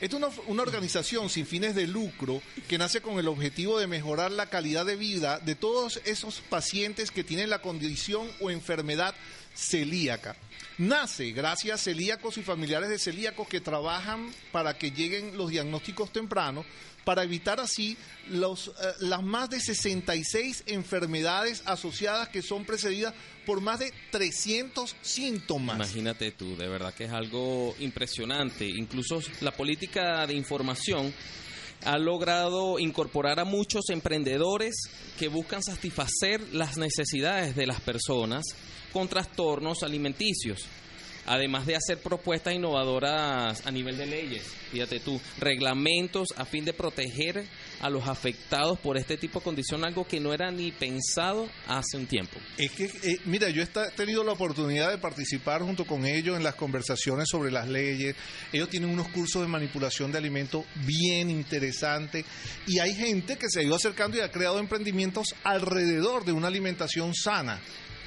esta 0.04 0.18
es 0.18 0.24
una, 0.24 0.44
una 0.48 0.64
organización 0.64 1.30
sin 1.30 1.46
fines 1.46 1.76
de 1.76 1.88
lucro 1.88 2.42
que 2.68 2.78
nace 2.78 3.00
con 3.00 3.20
el 3.20 3.28
objetivo 3.30 3.80
de 3.80 3.88
mejorar 3.88 4.32
la 4.32 4.50
calidad 4.50 4.86
de 4.86 4.98
vida 4.98 5.40
de 5.40 5.56
todos 5.56 6.02
esos 6.04 6.42
pacientes 6.42 7.10
que 7.10 7.24
tienen 7.24 7.50
la 7.50 7.62
condición 7.62 8.28
o 8.42 8.52
enfermedad 8.52 9.16
celíaca. 9.56 10.36
Nace 10.78 11.32
gracias 11.32 11.80
a 11.80 11.84
celíacos 11.84 12.38
y 12.38 12.44
familiares 12.44 12.90
de 12.90 13.00
celíacos 13.00 13.48
que 13.48 13.62
trabajan 13.62 14.30
para 14.52 14.78
que 14.78 14.92
lleguen 14.92 15.38
los 15.38 15.52
diagnósticos 15.52 16.12
tempranos 16.12 16.66
para 17.04 17.24
evitar 17.24 17.60
así 17.60 17.98
los, 18.30 18.68
eh, 18.68 18.72
las 19.00 19.24
más 19.24 19.50
de 19.50 19.60
66 19.60 20.64
enfermedades 20.68 21.64
asociadas 21.66 22.30
que 22.30 22.42
son 22.42 22.66
precedidas 22.66 23.14
por 23.46 23.62
más 23.62 23.80
de 23.80 23.94
300 24.12 24.96
síntomas. 25.02 25.76
Imagínate 25.76 26.32
tú, 26.32 26.56
de 26.56 26.68
verdad 26.68 26.94
que 26.94 27.06
es 27.06 27.12
algo 27.12 27.76
impresionante. 27.80 28.68
Incluso 28.68 29.22
la 29.42 29.52
política 29.52 30.26
de 30.26 30.34
información 30.34 31.14
ha 31.86 31.98
logrado 31.98 32.80
incorporar 32.80 33.40
a 33.40 33.46
muchos 33.46 33.90
emprendedores 33.90 34.76
que 35.20 35.28
buscan 35.28 35.62
satisfacer 35.62 36.42
las 36.54 36.78
necesidades 36.78 37.56
de 37.56 37.68
las 37.68 37.82
personas 37.82 38.46
con 38.94 39.08
trastornos 39.08 39.84
alimenticios. 39.84 40.66
Además 41.26 41.66
de 41.66 41.76
hacer 41.76 42.00
propuestas 42.00 42.54
innovadoras 42.54 43.66
a 43.66 43.72
nivel 43.72 43.98
de 43.98 44.06
leyes, 44.06 44.44
fíjate 44.72 45.00
tú, 45.00 45.20
reglamentos 45.40 46.30
a 46.36 46.46
fin 46.46 46.66
de 46.66 46.74
proteger 46.74 47.46
a 47.80 47.90
los 47.90 48.08
afectados 48.08 48.80
por 48.80 48.98
este 48.98 49.18
tipo 49.18 49.40
de 49.40 49.44
condición, 49.44 49.86
algo 49.86 50.06
que 50.06 50.20
no 50.20 50.34
era 50.34 50.52
ni 50.52 50.72
pensado 50.72 51.50
hace 51.68 51.98
un 51.98 52.08
tiempo. 52.08 52.40
Es 52.58 52.72
que, 52.72 52.86
eh, 52.86 53.20
mira, 53.26 53.50
yo 53.50 53.64
he 53.64 53.68
tenido 53.96 54.24
la 54.24 54.34
oportunidad 54.34 54.90
de 54.90 54.98
participar 54.98 55.62
junto 55.62 55.86
con 55.86 56.06
ellos 56.06 56.38
en 56.38 56.44
las 56.44 56.56
conversaciones 56.56 57.30
sobre 57.30 57.52
las 57.52 57.68
leyes. 57.68 58.16
Ellos 58.52 58.70
tienen 58.70 58.90
unos 58.90 59.08
cursos 59.10 59.42
de 59.42 59.48
manipulación 59.48 60.12
de 60.12 60.18
alimentos 60.18 60.66
bien 60.86 61.30
interesantes 61.30 62.26
y 62.68 62.80
hay 62.80 62.94
gente 62.94 63.38
que 63.38 63.50
se 63.50 63.60
ha 63.60 63.64
ido 63.64 63.76
acercando 63.76 64.18
y 64.18 64.22
ha 64.22 64.32
creado 64.32 64.60
emprendimientos 64.60 65.36
alrededor 65.44 66.26
de 66.26 66.32
una 66.32 66.48
alimentación 66.48 67.14
sana. 67.14 67.62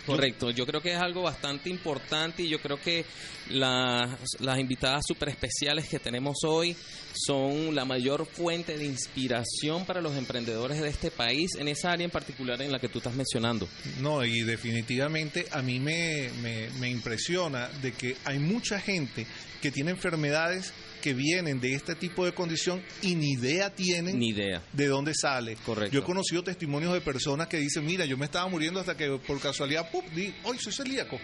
Correcto, 0.06 0.50
yo 0.50 0.64
creo 0.64 0.80
que 0.80 0.92
es 0.92 0.98
algo 0.98 1.22
bastante 1.22 1.68
importante 1.68 2.44
y 2.44 2.48
yo 2.48 2.60
creo 2.60 2.80
que 2.80 3.04
las, 3.50 4.16
las 4.38 4.58
invitadas 4.58 5.02
súper 5.06 5.30
especiales 5.30 5.88
que 5.88 5.98
tenemos 5.98 6.36
hoy 6.44 6.76
son 7.16 7.74
la 7.74 7.84
mayor 7.84 8.26
fuente 8.26 8.76
de 8.76 8.84
inspiración 8.84 9.84
para 9.86 10.00
los 10.00 10.16
emprendedores 10.16 10.80
de 10.80 10.88
este 10.88 11.10
país 11.10 11.50
en 11.58 11.68
esa 11.68 11.92
área 11.92 12.04
en 12.04 12.10
particular 12.10 12.60
en 12.62 12.70
la 12.72 12.78
que 12.78 12.88
tú 12.88 12.98
estás 12.98 13.14
mencionando. 13.14 13.68
No, 14.00 14.24
y 14.24 14.42
definitivamente 14.42 15.46
a 15.50 15.62
mí 15.62 15.80
me, 15.80 16.30
me, 16.42 16.68
me 16.78 16.90
impresiona 16.90 17.68
de 17.82 17.92
que 17.92 18.16
hay 18.24 18.38
mucha 18.38 18.80
gente 18.80 19.26
que 19.62 19.70
tiene 19.70 19.92
enfermedades 19.92 20.72
que 21.02 21.14
vienen 21.14 21.60
de 21.60 21.74
este 21.74 21.94
tipo 21.94 22.24
de 22.24 22.32
condición 22.32 22.82
y 23.02 23.14
ni 23.14 23.32
idea 23.32 23.70
tienen 23.74 24.18
Ni 24.18 24.30
idea. 24.30 24.62
de 24.72 24.86
dónde 24.86 25.14
sale. 25.14 25.56
Correcto. 25.64 25.92
Yo 25.92 26.00
he 26.00 26.04
conocido 26.04 26.42
testimonios 26.42 26.92
de 26.92 27.00
personas 27.00 27.46
que 27.48 27.58
dicen, 27.58 27.84
mira, 27.86 28.04
yo 28.04 28.16
me 28.16 28.24
estaba 28.26 28.48
muriendo 28.48 28.80
hasta 28.80 28.96
que 28.96 29.08
por 29.26 29.40
casualidad, 29.40 29.90
¡pum! 29.90 30.04
di, 30.14 30.34
hoy 30.44 30.58
soy 30.58 30.72
celíaco. 30.72 31.18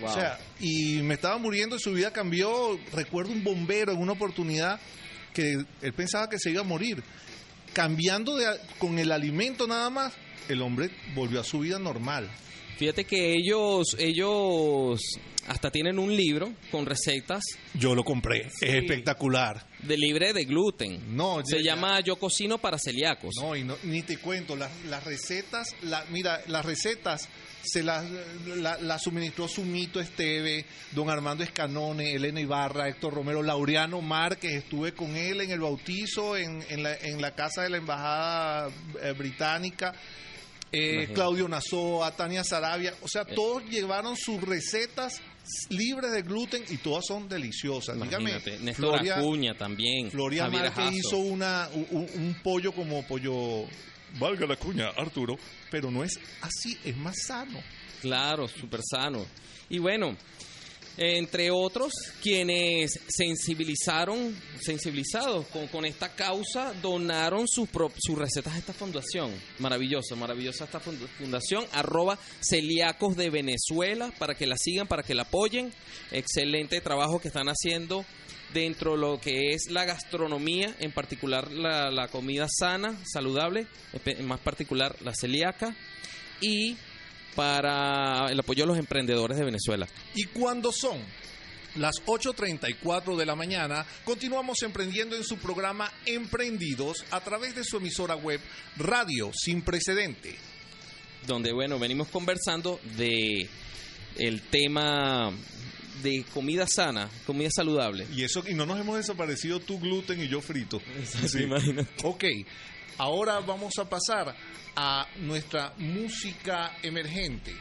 Wow. 0.00 0.10
O 0.10 0.14
sea, 0.14 0.38
y 0.60 1.00
me 1.02 1.14
estaba 1.14 1.38
muriendo 1.38 1.76
y 1.76 1.80
su 1.80 1.92
vida 1.92 2.12
cambió. 2.12 2.78
Recuerdo 2.92 3.32
un 3.32 3.42
bombero 3.42 3.92
en 3.92 3.98
una 3.98 4.12
oportunidad 4.12 4.78
que 5.36 5.66
él 5.82 5.92
pensaba 5.92 6.30
que 6.30 6.38
se 6.38 6.50
iba 6.50 6.62
a 6.62 6.64
morir. 6.64 7.02
Cambiando 7.74 8.36
de, 8.36 8.46
con 8.78 8.98
el 8.98 9.12
alimento 9.12 9.66
nada 9.66 9.90
más, 9.90 10.14
el 10.48 10.62
hombre 10.62 10.90
volvió 11.14 11.40
a 11.40 11.44
su 11.44 11.60
vida 11.60 11.78
normal. 11.78 12.30
Fíjate 12.78 13.04
que 13.04 13.32
ellos, 13.34 13.96
ellos 13.98 15.00
hasta 15.46 15.70
tienen 15.70 15.98
un 15.98 16.14
libro 16.14 16.52
con 16.72 16.84
recetas 16.86 17.42
Yo 17.74 17.94
lo 17.94 18.02
compré, 18.02 18.50
Sí. 18.50 18.66
es 18.66 18.74
espectacular. 18.74 19.64
de 19.82 19.96
libre 19.96 20.32
de 20.32 20.44
gluten. 20.44 21.16
No, 21.16 21.40
Se 21.44 21.58
ya- 21.62 21.74
llama 21.74 22.00
Yo 22.00 22.16
cocino 22.16 22.58
para 22.58 22.76
celíacos. 22.78 23.34
No, 23.40 23.54
y 23.54 23.62
no- 23.62 23.76
ni 23.84 24.02
te 24.02 24.16
cuento, 24.18 24.56
las, 24.56 24.70
las 24.86 25.04
recetas, 25.04 25.76
la, 25.82 26.04
mira, 26.10 26.40
las 26.48 26.64
recetas 26.64 27.28
se 27.62 27.82
las 27.84 28.04
la, 28.46 28.78
la 28.78 28.98
suministró 28.98 29.46
Sumito 29.48 30.00
Esteve, 30.00 30.64
don 30.92 31.08
Armando 31.10 31.44
Escanone, 31.44 32.12
Elena 32.14 32.40
Ibarra, 32.40 32.88
Héctor 32.88 33.14
Romero, 33.14 33.42
Laureano 33.42 34.00
Márquez, 34.00 34.52
estuve 34.54 34.92
con 34.92 35.14
él 35.16 35.40
en 35.40 35.50
el 35.52 35.60
bautizo 35.60 36.36
en, 36.36 36.64
en, 36.68 36.82
la, 36.82 36.94
en 36.96 37.20
la 37.20 37.34
casa 37.34 37.62
de 37.62 37.70
la 37.70 37.76
Embajada 37.76 38.70
eh, 39.02 39.12
Británica. 39.12 39.94
Eh. 40.76 41.08
Claudio 41.12 41.48
Nazoa, 41.48 42.10
Tania 42.16 42.44
Sarabia, 42.44 42.94
o 43.02 43.08
sea, 43.08 43.22
Eh. 43.22 43.34
todos 43.34 43.64
llevaron 43.70 44.16
sus 44.16 44.40
recetas 44.40 45.20
libres 45.70 46.10
de 46.12 46.22
gluten 46.22 46.64
y 46.68 46.76
todas 46.78 47.04
son 47.06 47.28
deliciosas. 47.28 47.94
Dígame, 48.00 48.30
Imagínate. 48.30 48.58
Néstor 48.64 48.96
Floria- 48.98 49.18
Acuña 49.18 49.54
también. 49.56 50.10
Floria 50.10 50.48
Márquez 50.48 50.92
hizo 50.92 51.18
una, 51.18 51.68
un, 51.72 52.08
un 52.14 52.36
pollo 52.42 52.72
como 52.72 53.06
pollo, 53.06 53.64
valga 54.18 54.46
la 54.46 54.56
cuña, 54.56 54.88
Arturo, 54.96 55.36
pero 55.70 55.90
no 55.90 56.02
es 56.04 56.18
así, 56.40 56.76
es 56.84 56.96
más 56.96 57.14
sano. 57.26 57.60
Claro, 58.00 58.48
súper 58.48 58.80
sano. 58.88 59.24
Y 59.68 59.78
bueno, 59.78 60.16
entre 60.96 61.50
otros, 61.50 61.92
quienes 62.22 62.98
sensibilizaron, 63.08 64.34
sensibilizados 64.60 65.46
con, 65.70 65.84
esta 65.84 66.14
causa, 66.14 66.72
donaron 66.80 67.46
sus, 67.46 67.68
pro- 67.68 67.92
sus 67.98 68.18
recetas 68.18 68.54
a 68.54 68.58
esta 68.58 68.72
fundación. 68.72 69.32
Maravillosa, 69.58 70.14
maravillosa 70.16 70.64
esta 70.64 70.80
fund- 70.80 71.06
fundación, 71.18 71.64
arroba 71.72 72.18
celíacos 72.40 73.16
de 73.16 73.30
Venezuela, 73.30 74.12
para 74.18 74.34
que 74.34 74.46
la 74.46 74.56
sigan, 74.56 74.86
para 74.86 75.02
que 75.02 75.14
la 75.14 75.22
apoyen. 75.22 75.72
Excelente 76.12 76.80
trabajo 76.80 77.20
que 77.20 77.28
están 77.28 77.48
haciendo 77.48 78.04
dentro 78.54 78.92
de 78.92 78.98
lo 78.98 79.20
que 79.20 79.52
es 79.52 79.70
la 79.70 79.84
gastronomía, 79.84 80.74
en 80.78 80.92
particular 80.92 81.50
la, 81.52 81.90
la 81.90 82.08
comida 82.08 82.46
sana, 82.48 82.98
saludable, 83.04 83.66
en 84.04 84.26
más 84.26 84.40
particular 84.40 84.96
la 85.02 85.14
celíaca, 85.14 85.76
y 86.40 86.76
para 87.36 88.26
el 88.32 88.40
apoyo 88.40 88.64
a 88.64 88.66
los 88.66 88.78
emprendedores 88.78 89.38
de 89.38 89.44
Venezuela. 89.44 89.86
Y 90.14 90.24
cuando 90.24 90.72
son 90.72 90.98
las 91.76 91.96
8.34 92.06 93.16
de 93.16 93.26
la 93.26 93.36
mañana, 93.36 93.84
continuamos 94.04 94.62
emprendiendo 94.62 95.14
en 95.14 95.22
su 95.22 95.36
programa 95.36 95.92
Emprendidos 96.06 97.04
a 97.10 97.20
través 97.20 97.54
de 97.54 97.62
su 97.64 97.76
emisora 97.76 98.16
web 98.16 98.40
Radio 98.78 99.30
Sin 99.34 99.62
Precedente. 99.62 100.34
donde 101.26 101.52
bueno 101.52 101.78
venimos 101.78 102.08
conversando 102.08 102.80
de 102.96 103.48
el 104.16 104.42
tema 104.42 105.32
de 106.02 106.24
comida 106.32 106.66
sana, 106.68 107.10
comida 107.26 107.48
saludable. 107.54 108.06
Y 108.14 108.22
eso 108.22 108.42
y 108.48 108.54
no 108.54 108.64
nos 108.64 108.78
hemos 108.80 108.96
desaparecido 108.96 109.60
tú 109.60 109.78
gluten 109.80 110.20
y 110.22 110.28
yo 110.28 110.40
frito. 110.40 110.80
Sí, 111.26 111.42
imagínate. 111.42 111.90
Ok, 112.04 112.24
ahora 112.98 113.40
vamos 113.40 113.72
a 113.78 113.84
pasar 113.88 114.34
a 114.74 115.06
nuestra 115.18 115.72
música 115.78 116.72
emergente. 116.82 117.52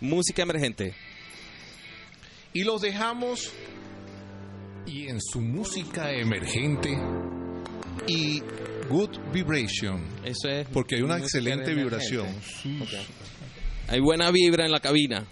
Música 0.00 0.42
emergente. 0.42 0.94
Y 2.52 2.62
los 2.64 2.80
dejamos 2.82 3.52
y 4.86 5.08
en 5.08 5.20
su 5.20 5.40
música 5.40 6.12
emergente 6.12 6.96
y 8.06 8.40
Good 8.88 9.32
Vibration. 9.32 10.06
Eso 10.24 10.48
es. 10.48 10.68
Porque 10.68 10.96
hay 10.96 11.02
una 11.02 11.18
excelente 11.18 11.74
vibración. 11.74 12.26
Hay 13.88 14.00
buena 14.00 14.30
vibra 14.30 14.64
en 14.64 14.72
la 14.72 14.80
cabina. 14.80 15.26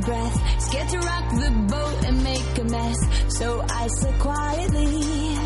Breath, 0.00 0.60
scared 0.62 0.88
to 0.88 0.98
rock 0.98 1.30
the 1.30 1.50
boat 1.68 2.04
and 2.06 2.22
make 2.22 2.58
a 2.58 2.64
mess. 2.64 2.98
So 3.38 3.62
I 3.68 3.86
said 3.88 4.18
quietly, 4.18 5.36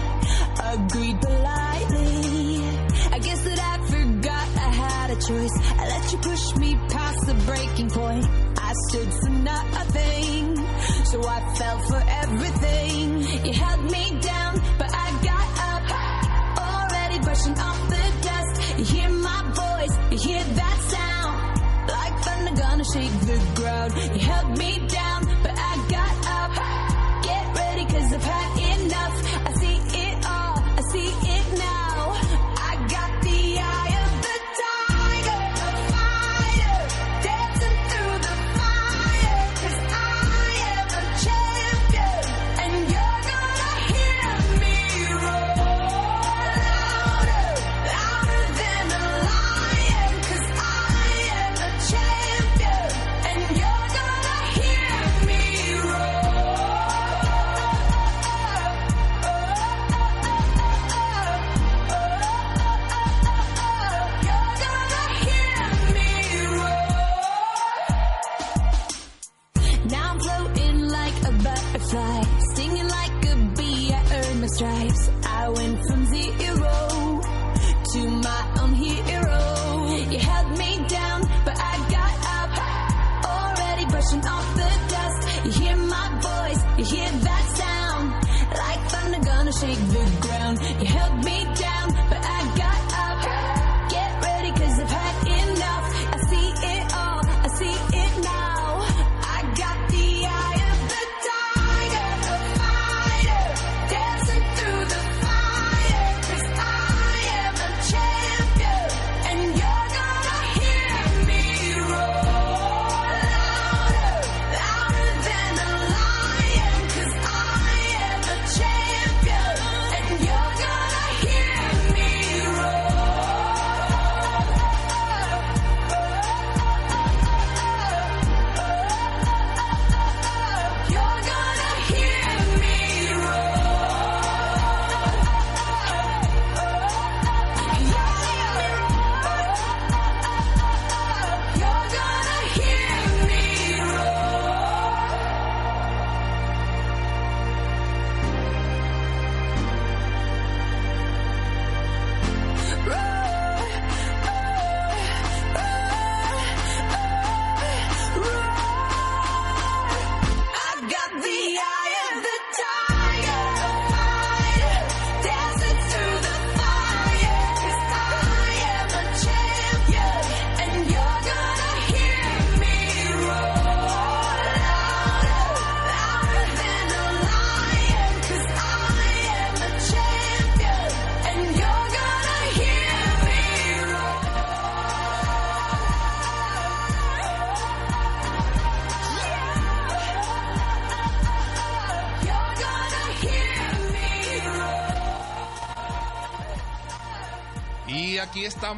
agreed 0.73 1.21
politely. 1.21 2.65
I 3.13 3.19
guess 3.19 3.41
that 3.45 3.59
I 3.61 3.79
forgot 3.87 4.49
I 4.57 4.71
had 4.85 5.11
a 5.11 5.17
choice. 5.17 5.55
I 5.79 5.89
let 5.89 6.13
you 6.13 6.19
push 6.19 6.57
me 6.57 6.75
past 6.89 7.27
the 7.27 7.35
breaking 7.47 7.91
point. 7.91 8.27
I 8.59 8.73
stood 8.89 9.13
for 9.21 9.31
nothing, 9.31 10.57
so 11.05 11.21
I 11.29 11.55
fell 11.55 11.79
for 11.89 12.03
everything. 12.23 13.21
You 13.47 13.53
held 13.53 13.85
me 13.91 14.19
down, 14.21 14.61
but 14.79 14.91
I 14.93 15.11
got 15.31 15.49
up, 15.73 15.85
already 16.59 17.19
brushing 17.21 17.59
off 17.59 17.89
the 17.89 18.05
dust. 18.23 18.79
You 18.79 18.85
hear 18.85 19.11
shake 22.93 23.21
the 23.21 23.39
ground. 23.55 23.93
You 23.95 24.21
held 24.21 24.59
me 24.59 24.79
down, 24.89 25.04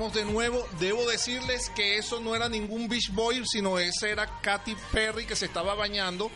estamos 0.07 0.15
de 0.15 0.33
nuevo. 0.33 0.67
Debo 0.79 1.09
decirles 1.09 1.71
que 1.75 1.99
eso 1.99 2.21
no 2.21 2.35
era 2.35 2.49
ningún 2.49 2.89
Beach 2.89 3.11
Boy, 3.13 3.43
sino 3.47 3.79
ese 3.79 4.11
era 4.11 4.27
Katy 4.41 4.77
Perry 4.93 5.25
que 5.27 5.37
se 5.37 5.47
estaba 5.47 5.75
bañando 5.75 6.31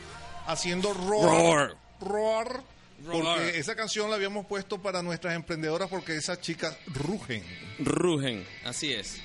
haciendo 0.47 0.93
roar. 0.93 1.29
Roar. 1.31 1.77
roar 2.01 2.63
Porque 3.05 3.23
Roar. 3.23 3.41
esa 3.43 3.75
canción 3.77 4.11
la 4.11 4.17
habíamos 4.17 4.47
puesto 4.47 4.81
para 4.81 5.03
nuestras 5.03 5.35
emprendedoras 5.35 5.89
porque 5.89 6.17
esas 6.17 6.41
chicas 6.41 6.77
rugen. 6.87 7.45
Rugen, 7.79 8.47
así 8.65 8.93
es. 8.93 9.21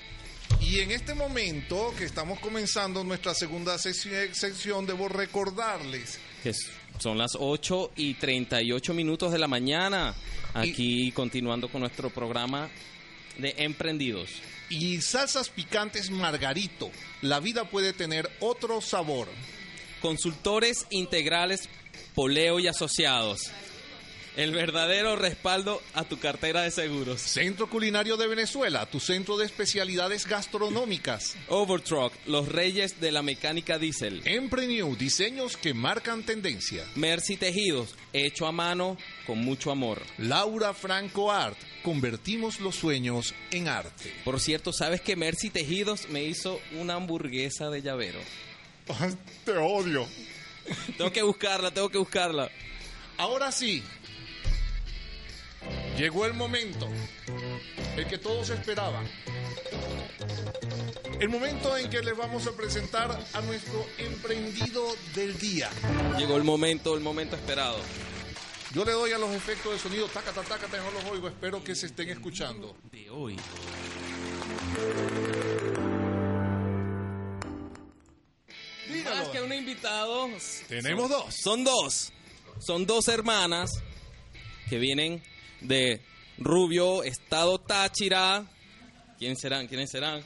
Y 0.59 0.79
en 0.79 0.91
este 0.91 1.15
momento 1.15 1.93
que 1.97 2.05
estamos 2.05 2.39
comenzando 2.39 3.03
nuestra 3.03 3.33
segunda 3.33 3.77
sección, 3.79 4.85
debo 4.85 5.07
recordarles 5.09 6.19
Que 6.43 6.53
son 6.99 7.17
las 7.17 7.31
8 7.37 7.91
y 7.95 8.13
38 8.13 8.93
minutos 8.93 9.31
de 9.31 9.39
la 9.39 9.47
mañana. 9.47 10.13
Aquí 10.53 11.11
continuando 11.11 11.67
con 11.67 11.81
nuestro 11.81 12.09
programa 12.09 12.69
de 13.37 13.55
emprendidos. 13.57 14.29
y 14.69 14.99
salsas 15.01 15.49
picantes 15.49 16.09
Margarito. 16.09 16.89
La 17.21 17.39
vida 17.39 17.65
puede 17.65 17.93
tener 17.93 18.29
otro 18.39 18.81
sabor. 18.81 19.27
Consultores 20.01 20.87
integrales 20.89 21.69
Poleo 22.15 22.59
y 22.59 22.67
Asociados. 22.67 23.51
El 24.35 24.51
verdadero 24.51 25.15
respaldo 25.15 25.81
a 25.93 26.03
tu 26.03 26.19
cartera 26.19 26.63
de 26.63 26.71
seguros. 26.71 27.21
Centro 27.21 27.69
Culinario 27.69 28.17
de 28.17 28.27
Venezuela, 28.27 28.85
tu 28.85 28.99
centro 28.99 29.37
de 29.37 29.45
especialidades 29.45 30.27
gastronómicas. 30.27 31.37
Overtruck, 31.47 32.11
los 32.25 32.49
reyes 32.49 32.99
de 32.99 33.13
la 33.13 33.21
mecánica 33.21 33.79
diésel. 33.79 34.21
Emprenew, 34.25 34.93
diseños 34.97 35.55
que 35.55 35.73
marcan 35.73 36.23
tendencia. 36.23 36.83
Mercy 36.95 37.37
Tejidos, 37.37 37.95
hecho 38.11 38.45
a 38.45 38.51
mano 38.51 38.97
con 39.25 39.39
mucho 39.39 39.71
amor. 39.71 40.01
Laura 40.17 40.73
Franco 40.73 41.31
Art, 41.31 41.57
convertimos 41.81 42.59
los 42.59 42.75
sueños 42.75 43.33
en 43.51 43.69
arte. 43.69 44.13
Por 44.25 44.41
cierto, 44.41 44.73
¿sabes 44.73 44.99
que 44.99 45.15
Mercy 45.15 45.49
Tejidos 45.49 46.09
me 46.09 46.25
hizo 46.25 46.59
una 46.73 46.95
hamburguesa 46.95 47.69
de 47.69 47.81
llavero? 47.81 48.19
Te 49.45 49.55
odio. 49.57 50.05
Tengo 50.97 51.13
que 51.13 51.21
buscarla, 51.21 51.71
tengo 51.71 51.87
que 51.87 51.99
buscarla. 51.99 52.51
Ahora 53.17 53.53
sí, 53.53 53.81
llegó 55.97 56.25
el 56.25 56.33
momento, 56.33 56.87
el 57.97 58.07
que 58.07 58.17
todos 58.17 58.49
esperaban. 58.49 59.07
El 61.19 61.29
momento 61.29 61.77
en 61.77 61.89
que 61.89 62.01
les 62.01 62.15
vamos 62.15 62.45
a 62.47 62.51
presentar 62.51 63.17
a 63.33 63.41
nuestro 63.41 63.85
emprendido 63.97 64.85
del 65.15 65.37
día. 65.39 65.69
Llegó 66.17 66.35
el 66.35 66.43
momento, 66.43 66.93
el 66.95 67.01
momento 67.01 67.35
esperado. 67.35 67.77
Yo 68.73 68.83
le 68.83 68.91
doy 68.91 69.11
a 69.13 69.17
los 69.17 69.33
efectos 69.33 69.71
de 69.73 69.79
sonido, 69.79 70.07
taca, 70.07 70.31
taca, 70.33 70.57
taca, 70.57 70.77
no 70.83 70.91
los 70.91 71.03
oigo, 71.05 71.29
espero 71.29 71.63
que 71.63 71.75
se 71.75 71.85
estén 71.85 72.09
escuchando. 72.09 72.75
De 72.91 73.09
hoy. 73.09 73.37
Más 79.05 79.27
que 79.29 79.41
un 79.41 79.53
invitado. 79.53 80.27
Tenemos 80.67 81.09
son- 81.09 81.11
dos. 81.11 81.35
Son 81.35 81.63
dos. 81.63 82.13
Son 82.59 82.85
dos 82.85 83.07
hermanas 83.07 83.69
que 84.69 84.77
vienen 84.77 85.21
de 85.61 86.01
Rubio, 86.37 87.03
Estado 87.03 87.59
Táchira. 87.59 88.45
¿Quiénes 89.17 89.39
serán? 89.39 89.67
¿Quiénes 89.67 89.91
serán? 89.91 90.23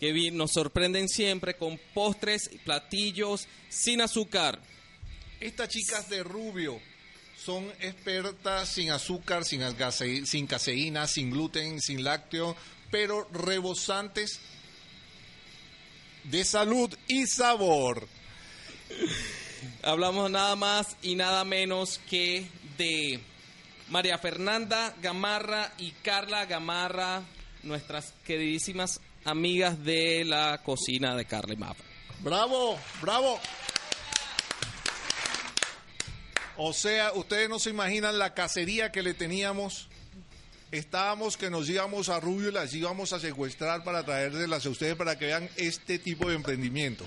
Que 0.00 0.30
nos 0.30 0.52
sorprenden 0.52 1.08
siempre 1.08 1.56
con 1.56 1.78
postres 1.94 2.50
y 2.52 2.58
platillos 2.58 3.46
sin 3.68 4.00
azúcar. 4.00 4.60
Estas 5.40 5.68
chicas 5.68 6.08
de 6.08 6.22
Rubio 6.22 6.80
son 7.36 7.64
expertas 7.80 8.68
sin 8.68 8.90
azúcar, 8.90 9.44
sin, 9.44 10.26
sin 10.26 10.46
caseína, 10.46 11.06
sin 11.06 11.30
gluten, 11.30 11.80
sin 11.80 12.04
lácteo, 12.04 12.56
pero 12.90 13.28
rebosantes 13.32 14.40
de 16.24 16.44
salud 16.44 16.94
y 17.06 17.26
sabor. 17.26 18.06
Hablamos 19.82 20.30
nada 20.30 20.56
más 20.56 20.96
y 21.02 21.14
nada 21.14 21.44
menos 21.44 22.00
que 22.10 22.46
de 22.76 23.20
María 23.90 24.18
Fernanda 24.18 24.94
Gamarra 25.00 25.72
y 25.78 25.92
Carla 26.02 26.44
Gamarra, 26.44 27.22
nuestras 27.62 28.12
queridísimas 28.24 29.00
amigas 29.24 29.82
de 29.82 30.24
la 30.26 30.60
cocina 30.62 31.16
de 31.16 31.24
Carla 31.24 31.54
y 31.54 31.56
Mapa. 31.56 31.82
Bravo, 32.20 32.78
bravo. 33.00 33.40
O 36.56 36.72
sea, 36.72 37.12
ustedes 37.12 37.48
no 37.48 37.58
se 37.58 37.70
imaginan 37.70 38.18
la 38.18 38.34
cacería 38.34 38.92
que 38.92 39.02
le 39.02 39.14
teníamos. 39.14 39.88
Estábamos 40.70 41.38
que 41.38 41.48
nos 41.48 41.68
íbamos 41.70 42.10
a 42.10 42.20
Rubio 42.20 42.50
y 42.50 42.52
las 42.52 42.74
íbamos 42.74 43.14
a 43.14 43.20
secuestrar 43.20 43.84
para 43.84 44.04
traérselas 44.04 44.66
a 44.66 44.68
ustedes 44.68 44.96
para 44.96 45.18
que 45.18 45.26
vean 45.26 45.48
este 45.56 45.98
tipo 45.98 46.28
de 46.28 46.34
emprendimiento. 46.34 47.06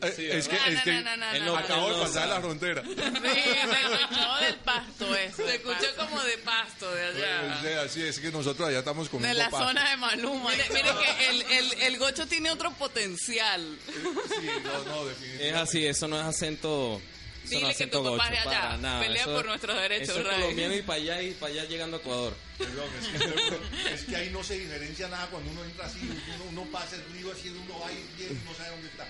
Eh, 0.00 0.30
es 0.32 0.48
que, 0.48 0.56
es 0.56 0.82
que 0.82 1.00
no, 1.02 1.16
no, 1.16 1.38
no, 1.44 1.56
acabo 1.56 1.92
de 1.92 2.00
pasar 2.06 2.28
la 2.28 2.40
frontera. 2.40 2.82
Sí, 2.84 2.94
se 2.94 3.02
escuchó 3.02 4.36
del 4.40 4.54
pasto 4.64 5.14
eso. 5.16 5.36
Se 5.36 5.54
escuchó 5.56 5.86
como 5.96 6.22
de 6.22 6.38
pasto 6.38 6.94
de 6.94 7.04
allá. 7.04 7.60
sea, 7.62 7.82
así 7.82 8.02
es 8.02 8.20
que 8.20 8.30
nosotros 8.30 8.68
allá 8.68 8.78
estamos 8.78 9.06
De 9.06 9.10
comiendo 9.10 9.38
la 9.38 9.50
pasto. 9.50 9.66
zona 9.66 9.90
de 9.90 9.96
Maluma. 9.96 10.50
Mire, 10.50 10.64
mire 10.72 10.88
que 11.02 11.28
el, 11.30 11.42
el, 11.42 11.72
el 11.82 11.98
gocho 11.98 12.26
tiene 12.26 12.50
otro 12.50 12.70
potencial. 12.72 13.78
Sí, 13.86 14.46
no, 14.62 14.84
no, 14.84 15.04
definitivamente. 15.06 15.48
Es 15.48 15.54
así, 15.56 15.84
eso 15.86 16.06
no 16.08 16.18
es 16.20 16.26
acento. 16.26 17.00
Dile 17.44 17.62
no 17.62 17.74
que 17.76 17.86
tu 17.86 18.04
papá 18.04 18.28
es 18.34 18.40
allá. 18.40 18.44
para 18.60 18.76
nada. 18.78 19.00
Pelea 19.00 19.22
Eso- 19.22 19.34
por 19.34 19.46
nuestros 19.46 19.76
derechos, 19.80 20.08
Eso 20.10 20.18
es 20.20 20.26
Ray. 20.26 20.40
colombiano 20.42 20.74
y 20.74 20.82
para 20.82 21.00
allá 21.02 21.22
y 21.22 21.30
para 21.32 21.52
allá 21.52 21.64
llegando 21.64 21.96
a 21.96 22.00
Ecuador. 22.00 22.36
Perdón, 22.58 22.88
es 23.00 23.08
que, 23.08 23.94
es 23.94 24.02
que 24.04 24.16
ahí 24.16 24.30
no 24.30 24.42
se 24.44 24.58
diferencia 24.58 25.08
nada 25.08 25.26
cuando 25.28 25.50
uno 25.52 25.64
entra 25.64 25.86
así, 25.86 26.00
uno, 26.02 26.44
uno 26.62 26.70
pasa 26.72 26.96
el 26.96 27.04
río 27.14 27.32
así, 27.32 27.48
uno 27.50 27.78
va 27.78 27.90
y 27.92 28.04
bien, 28.18 28.42
no 28.44 28.54
sabe 28.54 28.70
dónde 28.70 28.88
está. 28.88 29.06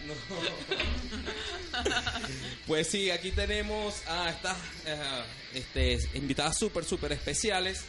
Pues 2.66 2.86
sí, 2.88 3.10
aquí 3.10 3.30
tenemos 3.32 3.94
a 4.06 4.30
estas 4.30 4.56
eh, 4.86 5.22
este, 5.54 5.98
invitadas 6.14 6.56
súper, 6.58 6.84
súper 6.84 7.12
especiales. 7.12 7.84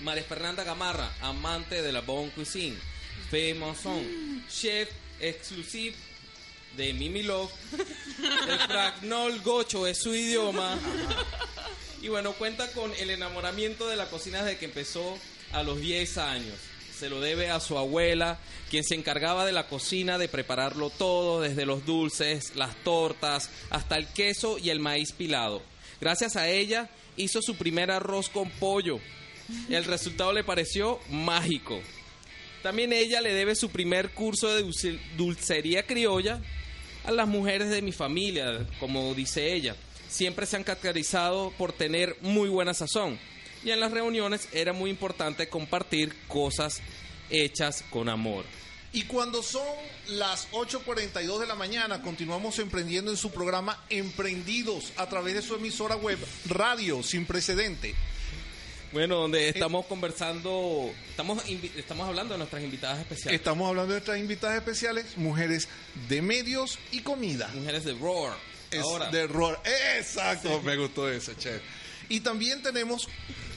María 0.00 0.24
Fernanda 0.24 0.64
Gamarra, 0.64 1.12
amante 1.20 1.82
de 1.82 1.92
la 1.92 2.00
Bon 2.00 2.28
Cuisine. 2.30 2.76
Fe 3.30 3.54
Monzón, 3.54 4.44
chef 4.50 4.88
exclusivo 5.20 5.96
de 6.76 6.92
Mimi 6.94 7.22
Love. 7.22 7.50
El 8.48 8.58
Fragnol 8.58 9.40
Gocho 9.40 9.86
es 9.86 9.98
su 9.98 10.14
idioma. 10.14 10.78
Y 12.02 12.08
bueno, 12.08 12.32
cuenta 12.32 12.70
con 12.72 12.92
el 12.98 13.10
enamoramiento 13.10 13.86
de 13.88 13.96
la 13.96 14.06
cocina 14.10 14.42
desde 14.42 14.58
que 14.58 14.64
empezó 14.66 15.18
a 15.52 15.62
los 15.62 15.80
10 15.80 16.18
años. 16.18 16.54
Se 16.98 17.08
lo 17.08 17.20
debe 17.20 17.50
a 17.50 17.58
su 17.60 17.78
abuela, 17.78 18.38
quien 18.70 18.84
se 18.84 18.94
encargaba 18.94 19.44
de 19.44 19.52
la 19.52 19.66
cocina, 19.68 20.18
de 20.18 20.28
prepararlo 20.28 20.90
todo, 20.90 21.40
desde 21.40 21.66
los 21.66 21.84
dulces, 21.84 22.54
las 22.54 22.74
tortas, 22.84 23.50
hasta 23.70 23.96
el 23.96 24.06
queso 24.08 24.58
y 24.58 24.70
el 24.70 24.78
maíz 24.80 25.12
pilado. 25.12 25.62
Gracias 26.00 26.36
a 26.36 26.48
ella 26.48 26.88
hizo 27.16 27.40
su 27.42 27.56
primer 27.56 27.90
arroz 27.90 28.28
con 28.28 28.50
pollo. 28.50 28.98
El 29.68 29.84
resultado 29.84 30.32
le 30.32 30.44
pareció 30.44 31.00
mágico. 31.10 31.80
También 32.62 32.92
ella 32.92 33.20
le 33.20 33.34
debe 33.34 33.56
su 33.56 33.70
primer 33.70 34.10
curso 34.10 34.54
de 34.54 34.62
dulce- 34.64 35.00
dulcería 35.16 35.84
criolla 35.84 36.40
a 37.04 37.10
las 37.10 37.28
mujeres 37.28 37.70
de 37.70 37.82
mi 37.82 37.92
familia, 37.92 38.66
como 38.80 39.14
dice 39.14 39.52
ella. 39.52 39.76
Siempre 40.08 40.46
se 40.46 40.56
han 40.56 40.64
caracterizado 40.64 41.52
por 41.56 41.72
tener 41.72 42.16
muy 42.20 42.48
buena 42.48 42.74
sazón. 42.74 43.18
Y 43.64 43.70
en 43.70 43.80
las 43.80 43.92
reuniones 43.92 44.48
era 44.52 44.72
muy 44.72 44.90
importante 44.90 45.48
compartir 45.48 46.14
cosas 46.28 46.80
hechas 47.30 47.84
con 47.90 48.08
amor. 48.08 48.44
Y 48.94 49.04
cuando 49.04 49.42
son 49.42 49.66
las 50.08 50.50
8.42 50.50 51.38
de 51.38 51.46
la 51.46 51.54
mañana, 51.54 52.02
continuamos 52.02 52.58
emprendiendo 52.58 53.10
en 53.10 53.16
su 53.16 53.30
programa 53.30 53.82
Emprendidos 53.88 54.92
a 54.98 55.08
través 55.08 55.34
de 55.34 55.42
su 55.42 55.54
emisora 55.54 55.96
web 55.96 56.18
Radio 56.46 57.02
Sin 57.02 57.24
Precedente. 57.24 57.94
Bueno, 58.92 59.16
donde 59.16 59.48
estamos 59.48 59.86
conversando, 59.86 60.92
estamos, 61.08 61.42
estamos 61.76 62.06
hablando 62.06 62.34
de 62.34 62.38
nuestras 62.38 62.62
invitadas 62.62 62.98
especiales. 62.98 63.40
Estamos 63.40 63.66
hablando 63.66 63.94
de 63.94 64.00
nuestras 64.00 64.18
invitadas 64.18 64.56
especiales, 64.58 65.16
mujeres 65.16 65.68
de 66.10 66.20
medios 66.20 66.78
y 66.90 67.00
comida. 67.00 67.48
Mujeres 67.54 67.84
de 67.84 67.94
Roar. 67.94 68.36
Es 68.70 68.82
Ahora. 68.82 69.08
de 69.10 69.26
Roar. 69.26 69.62
Exacto, 69.96 70.60
me 70.60 70.76
gustó 70.76 71.08
eso, 71.08 71.32
chef. 71.34 71.62
Y 72.10 72.20
también 72.20 72.62
tenemos 72.62 73.08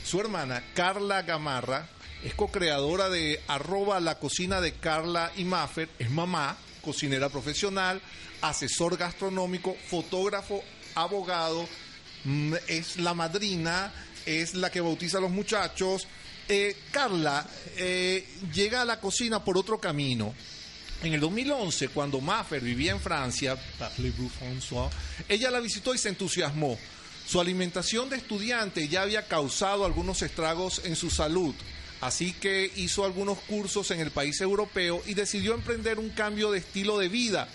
su 0.05 0.21
hermana, 0.21 0.63
Carla 0.73 1.23
Gamarra, 1.23 1.89
es 2.23 2.33
co-creadora 2.33 3.09
de 3.09 3.41
arroba 3.47 3.99
la 3.99 4.19
cocina 4.19 4.61
de 4.61 4.71
Carla 4.71 5.33
y 5.35 5.43
Maffer, 5.43 5.89
es 5.99 6.09
mamá, 6.09 6.55
cocinera 6.81 7.27
profesional, 7.27 8.01
asesor 8.41 8.95
gastronómico, 8.95 9.75
fotógrafo, 9.89 10.63
abogado, 10.95 11.67
mm, 12.23 12.53
es 12.67 12.97
la 12.97 13.13
madrina, 13.13 13.91
es 14.25 14.55
la 14.55 14.71
que 14.71 14.81
bautiza 14.81 15.17
a 15.17 15.21
los 15.21 15.31
muchachos. 15.31 16.07
Eh, 16.47 16.75
Carla 16.91 17.47
eh, 17.77 18.27
llega 18.53 18.81
a 18.81 18.85
la 18.85 18.99
cocina 18.99 19.43
por 19.43 19.57
otro 19.57 19.79
camino. 19.79 20.33
En 21.03 21.13
el 21.13 21.19
2011, 21.19 21.89
cuando 21.89 22.21
Maffer 22.21 22.61
vivía 22.61 22.91
en 22.91 22.99
Francia, 22.99 23.57
ella 25.27 25.51
la 25.51 25.59
visitó 25.59 25.93
y 25.93 25.97
se 25.97 26.09
entusiasmó. 26.09 26.77
Su 27.27 27.41
alimentación 27.41 28.09
de 28.09 28.17
estudiante 28.17 28.88
ya 28.88 29.01
había 29.01 29.27
causado 29.27 29.85
algunos 29.85 30.21
estragos 30.21 30.81
en 30.85 30.95
su 30.95 31.09
salud, 31.09 31.53
así 32.01 32.33
que 32.33 32.71
hizo 32.75 33.03
algunos 33.03 33.39
cursos 33.39 33.91
en 33.91 33.99
el 33.99 34.11
país 34.11 34.39
europeo 34.41 35.01
y 35.05 35.15
decidió 35.15 35.53
emprender 35.53 35.99
un 35.99 36.09
cambio 36.09 36.51
de 36.51 36.59
estilo 36.59 36.97
de 36.97 37.09
vida 37.09 37.47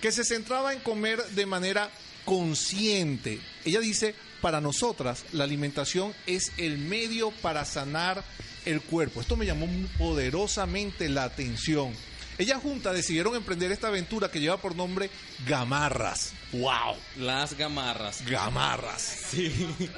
que 0.00 0.10
se 0.10 0.24
centraba 0.24 0.72
en 0.72 0.80
comer 0.80 1.22
de 1.22 1.46
manera 1.46 1.90
consciente, 2.30 3.40
Ella 3.64 3.80
dice, 3.80 4.14
para 4.40 4.60
nosotras 4.60 5.24
la 5.32 5.42
alimentación 5.42 6.14
es 6.28 6.52
el 6.58 6.78
medio 6.78 7.32
para 7.32 7.64
sanar 7.64 8.22
el 8.64 8.80
cuerpo. 8.82 9.20
Esto 9.20 9.34
me 9.34 9.46
llamó 9.46 9.66
poderosamente 9.98 11.08
la 11.08 11.24
atención. 11.24 11.92
Ellas 12.38 12.62
juntas 12.62 12.94
decidieron 12.94 13.34
emprender 13.34 13.72
esta 13.72 13.88
aventura 13.88 14.30
que 14.30 14.38
lleva 14.38 14.58
por 14.58 14.76
nombre 14.76 15.10
Gamarras. 15.44 16.30
¡Wow! 16.52 16.94
Las 17.18 17.54
gamarras. 17.58 18.24
Gamarras. 18.24 19.02
Sí. 19.32 19.52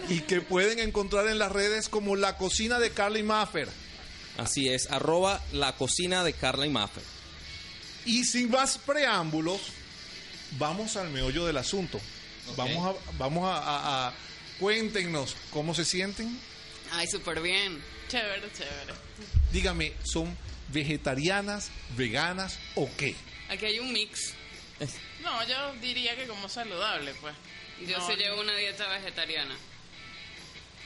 Y 0.08 0.20
que 0.20 0.40
pueden 0.40 0.78
encontrar 0.78 1.26
en 1.26 1.38
las 1.38 1.52
redes 1.52 1.90
como 1.90 2.16
La 2.16 2.38
Cocina 2.38 2.78
de 2.78 2.92
Carly 2.92 3.22
Maffer. 3.22 3.68
Así 4.38 4.70
es, 4.70 4.90
arroba 4.90 5.42
la 5.52 5.76
cocina 5.76 6.24
de 6.24 6.32
Carla 6.32 6.64
y 6.64 6.70
Maffer. 6.70 7.02
Y 8.06 8.24
sin 8.24 8.50
más 8.50 8.78
preámbulos, 8.78 9.60
vamos 10.58 10.96
al 10.96 11.10
meollo 11.10 11.44
del 11.44 11.58
asunto. 11.58 12.00
Vamos 12.56 12.96
a, 12.96 13.12
vamos 13.18 13.44
a, 13.48 13.56
a- 13.58 14.08
a- 14.08 14.14
cuéntenos 14.58 15.36
cómo 15.50 15.74
se 15.74 15.84
sienten. 15.84 16.38
Ay, 16.92 17.06
súper 17.06 17.40
bien. 17.40 17.82
Chévere, 18.08 18.52
chévere. 18.52 18.94
Dígame, 19.52 19.94
¿son 20.04 20.36
vegetarianas, 20.68 21.70
veganas 21.96 22.58
o 22.74 22.88
qué? 22.96 23.14
Aquí 23.48 23.64
hay 23.66 23.78
un 23.78 23.92
mix. 23.92 24.34
No, 25.22 25.46
yo 25.48 25.72
diría 25.80 26.16
que 26.16 26.26
como 26.26 26.48
saludable, 26.48 27.14
pues. 27.20 27.34
Yo 27.86 27.98
No, 27.98 28.06
sí 28.06 28.14
llevo 28.16 28.40
una 28.40 28.54
dieta 28.56 28.86
vegetariana. 28.88 29.56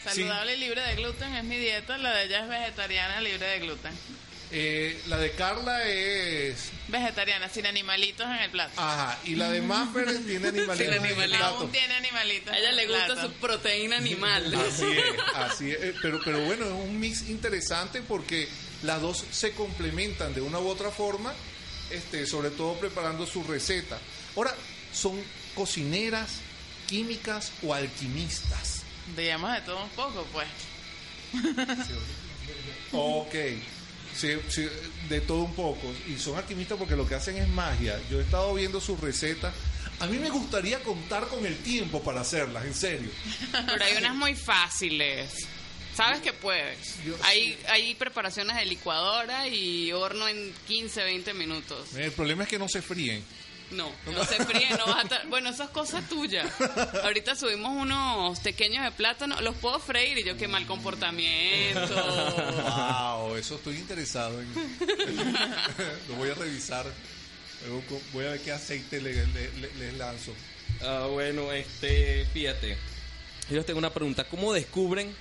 Saludable 0.04 0.54
y 0.54 0.58
libre 0.58 0.80
de 0.82 0.94
gluten 0.96 1.34
es 1.34 1.44
mi 1.44 1.56
dieta, 1.56 1.98
la 1.98 2.14
de 2.14 2.24
ella 2.26 2.42
es 2.44 2.48
vegetariana 2.48 3.20
libre 3.20 3.44
de 3.46 3.58
gluten. 3.60 3.92
Eh, 4.52 5.00
la 5.08 5.18
de 5.18 5.32
Carla 5.32 5.82
es... 5.88 6.70
Vegetariana, 6.88 7.48
sin 7.48 7.66
animalitos 7.66 8.26
en 8.26 8.36
el 8.36 8.50
plato. 8.50 8.80
Ajá, 8.80 9.18
y 9.24 9.34
la 9.34 9.50
de 9.50 9.60
Maffer 9.60 10.06
tiene 10.24 10.48
animalitos 10.48 10.76
Sin 10.78 10.86
en 10.86 10.92
el 10.92 10.98
animalitos. 11.04 11.38
plato. 11.38 11.56
Aún 11.58 11.72
tiene 11.72 11.94
animalitos. 11.94 12.52
A 12.52 12.58
ella 12.58 12.72
le 12.72 12.86
gusta 12.86 13.06
plato. 13.06 13.22
su 13.22 13.32
proteína 13.34 13.96
animal. 13.96 14.54
Así 14.54 14.84
es, 14.84 15.04
así 15.34 15.70
es. 15.72 15.78
Eh, 15.82 15.94
Pero, 16.00 16.20
pero 16.24 16.40
bueno, 16.44 16.64
es 16.66 16.72
un 16.72 17.00
mix 17.00 17.28
interesante 17.28 18.02
porque 18.02 18.48
las 18.84 19.00
dos 19.00 19.24
se 19.32 19.50
complementan 19.52 20.32
de 20.32 20.40
una 20.40 20.60
u 20.60 20.68
otra 20.68 20.90
forma, 20.92 21.34
este, 21.90 22.24
sobre 22.26 22.50
todo 22.50 22.78
preparando 22.78 23.26
su 23.26 23.42
receta. 23.42 23.98
Ahora, 24.36 24.54
¿son 24.92 25.20
cocineras, 25.56 26.36
químicas 26.86 27.50
o 27.64 27.74
alquimistas? 27.74 28.82
Digamos 29.16 29.52
de 29.54 29.60
todo 29.62 29.82
un 29.82 29.90
poco, 29.90 30.24
pues. 30.32 30.46
Ok. 32.92 33.34
Sí, 34.16 34.30
sí, 34.48 34.66
de 35.08 35.20
todo 35.20 35.42
un 35.42 35.54
poco. 35.54 35.92
Y 36.08 36.18
son 36.18 36.36
alquimistas 36.36 36.78
porque 36.78 36.96
lo 36.96 37.06
que 37.06 37.14
hacen 37.16 37.36
es 37.36 37.48
magia. 37.48 37.98
Yo 38.10 38.18
he 38.18 38.22
estado 38.22 38.54
viendo 38.54 38.80
sus 38.80 38.98
recetas. 39.00 39.54
A 40.00 40.06
mí 40.06 40.18
me 40.18 40.30
gustaría 40.30 40.80
contar 40.80 41.26
con 41.28 41.44
el 41.46 41.56
tiempo 41.58 42.02
para 42.02 42.20
hacerlas, 42.22 42.64
en 42.64 42.74
serio. 42.74 43.10
Pero 43.52 43.84
hay 43.84 43.96
unas 43.96 44.14
muy 44.14 44.34
fáciles. 44.34 45.46
Sabes 45.94 46.20
que 46.20 46.32
puedes. 46.34 47.02
Yo- 47.04 47.16
Hay, 47.24 47.58
hay 47.68 47.94
preparaciones 47.94 48.56
de 48.56 48.66
licuadora 48.66 49.48
y 49.48 49.92
horno 49.92 50.28
en 50.28 50.52
15, 50.66 51.02
20 51.04 51.32
minutos. 51.34 51.94
El 51.94 52.12
problema 52.12 52.42
es 52.42 52.48
que 52.50 52.58
no 52.58 52.68
se 52.68 52.82
fríen. 52.82 53.22
No, 53.72 53.90
no 54.12 54.24
se 54.24 54.36
fríe, 54.44 54.68
no 54.78 54.86
vas 54.86 54.96
a 54.98 55.02
estar... 55.02 55.26
Bueno, 55.28 55.50
eso 55.50 55.64
es 55.64 55.70
cosa 55.70 56.00
tuya. 56.02 56.44
Ahorita 57.02 57.34
subimos 57.34 57.72
unos 57.72 58.38
pequeños 58.40 58.84
de 58.84 58.92
plátano, 58.92 59.40
los 59.40 59.56
puedo 59.56 59.80
freír 59.80 60.18
y 60.18 60.24
yo 60.24 60.36
qué 60.36 60.46
mal 60.46 60.66
comportamiento. 60.66 61.94
Wow, 61.94 63.34
eso 63.36 63.56
estoy 63.56 63.76
interesado 63.76 64.40
en. 64.40 64.54
Lo 66.08 66.14
voy 66.16 66.30
a 66.30 66.34
revisar. 66.34 66.86
Voy 68.12 68.24
a 68.26 68.30
ver 68.30 68.40
qué 68.40 68.52
aceite 68.52 69.00
le- 69.00 69.26
le- 69.26 69.52
le- 69.60 69.74
les 69.74 69.94
lanzo. 69.94 70.32
Ah, 70.82 71.08
bueno, 71.10 71.50
este, 71.52 72.24
fíjate. 72.32 72.76
Yo 73.50 73.56
les 73.56 73.66
tengo 73.66 73.78
una 73.78 73.92
pregunta. 73.92 74.24
¿Cómo 74.24 74.52
descubren 74.52 75.12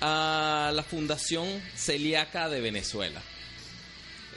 a 0.00 0.70
la 0.72 0.82
Fundación 0.82 1.60
Celíaca 1.76 2.48
de 2.48 2.60
Venezuela? 2.60 3.20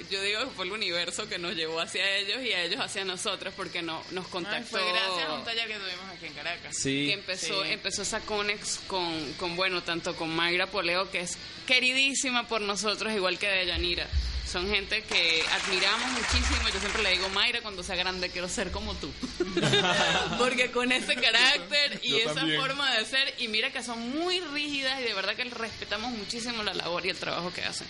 Yo 0.09 0.21
digo 0.21 0.39
que 0.41 0.49
fue 0.55 0.65
el 0.65 0.71
universo 0.71 1.27
que 1.29 1.37
nos 1.37 1.55
llevó 1.55 1.79
hacia 1.79 2.17
ellos 2.17 2.41
y 2.43 2.51
a 2.53 2.63
ellos 2.63 2.79
hacia 2.79 3.05
nosotros 3.05 3.53
porque 3.55 3.81
no, 3.81 4.03
nos 4.11 4.25
Ay, 4.25 4.31
contactó. 4.31 4.67
fue 4.69 4.81
gracias 4.91 5.29
a 5.29 5.33
un 5.33 5.43
taller 5.43 5.67
que 5.67 5.73
tuvimos 5.75 6.09
aquí 6.15 6.25
en 6.27 6.33
Caracas. 6.33 6.75
Sí. 6.77 7.07
que 7.07 7.13
empezó, 7.13 7.63
Sí. 7.63 7.71
empezó 7.71 8.01
esa 8.01 8.19
conex 8.21 8.79
con, 8.87 9.33
con, 9.33 9.55
bueno, 9.55 9.83
tanto 9.83 10.15
con 10.15 10.35
Mayra 10.35 10.67
Poleo, 10.67 11.09
que 11.11 11.19
es 11.21 11.37
queridísima 11.67 12.47
por 12.47 12.61
nosotros, 12.61 13.13
igual 13.13 13.37
que 13.37 13.47
de 13.47 13.65
Yanira. 13.67 14.07
Son 14.51 14.67
gente 14.69 15.01
que 15.03 15.43
admiramos 15.49 16.11
muchísimo. 16.11 16.67
Yo 16.73 16.79
siempre 16.81 17.03
le 17.03 17.11
digo, 17.11 17.29
Mayra, 17.29 17.61
cuando 17.61 17.83
sea 17.83 17.95
grande 17.95 18.29
quiero 18.29 18.49
ser 18.49 18.69
como 18.71 18.93
tú. 18.95 19.09
Porque 20.37 20.71
con 20.71 20.91
ese 20.91 21.15
carácter 21.15 21.99
y 22.03 22.09
Yo 22.11 22.17
esa 22.17 22.35
también. 22.35 22.59
forma 22.59 22.91
de 22.97 23.05
ser, 23.05 23.33
y 23.37 23.47
mira 23.47 23.71
que 23.71 23.81
son 23.83 23.99
muy 24.09 24.39
rígidas 24.41 24.99
y 24.99 25.03
de 25.03 25.13
verdad 25.13 25.35
que 25.35 25.45
respetamos 25.45 26.11
muchísimo 26.11 26.63
la 26.63 26.73
labor 26.73 27.05
y 27.05 27.09
el 27.09 27.17
trabajo 27.17 27.53
que 27.53 27.63
hacen. 27.63 27.87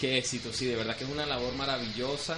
Qué 0.00 0.18
éxito, 0.18 0.52
sí, 0.52 0.66
de 0.66 0.76
verdad 0.76 0.96
que 0.96 1.04
es 1.04 1.10
una 1.10 1.26
labor 1.26 1.54
maravillosa. 1.54 2.36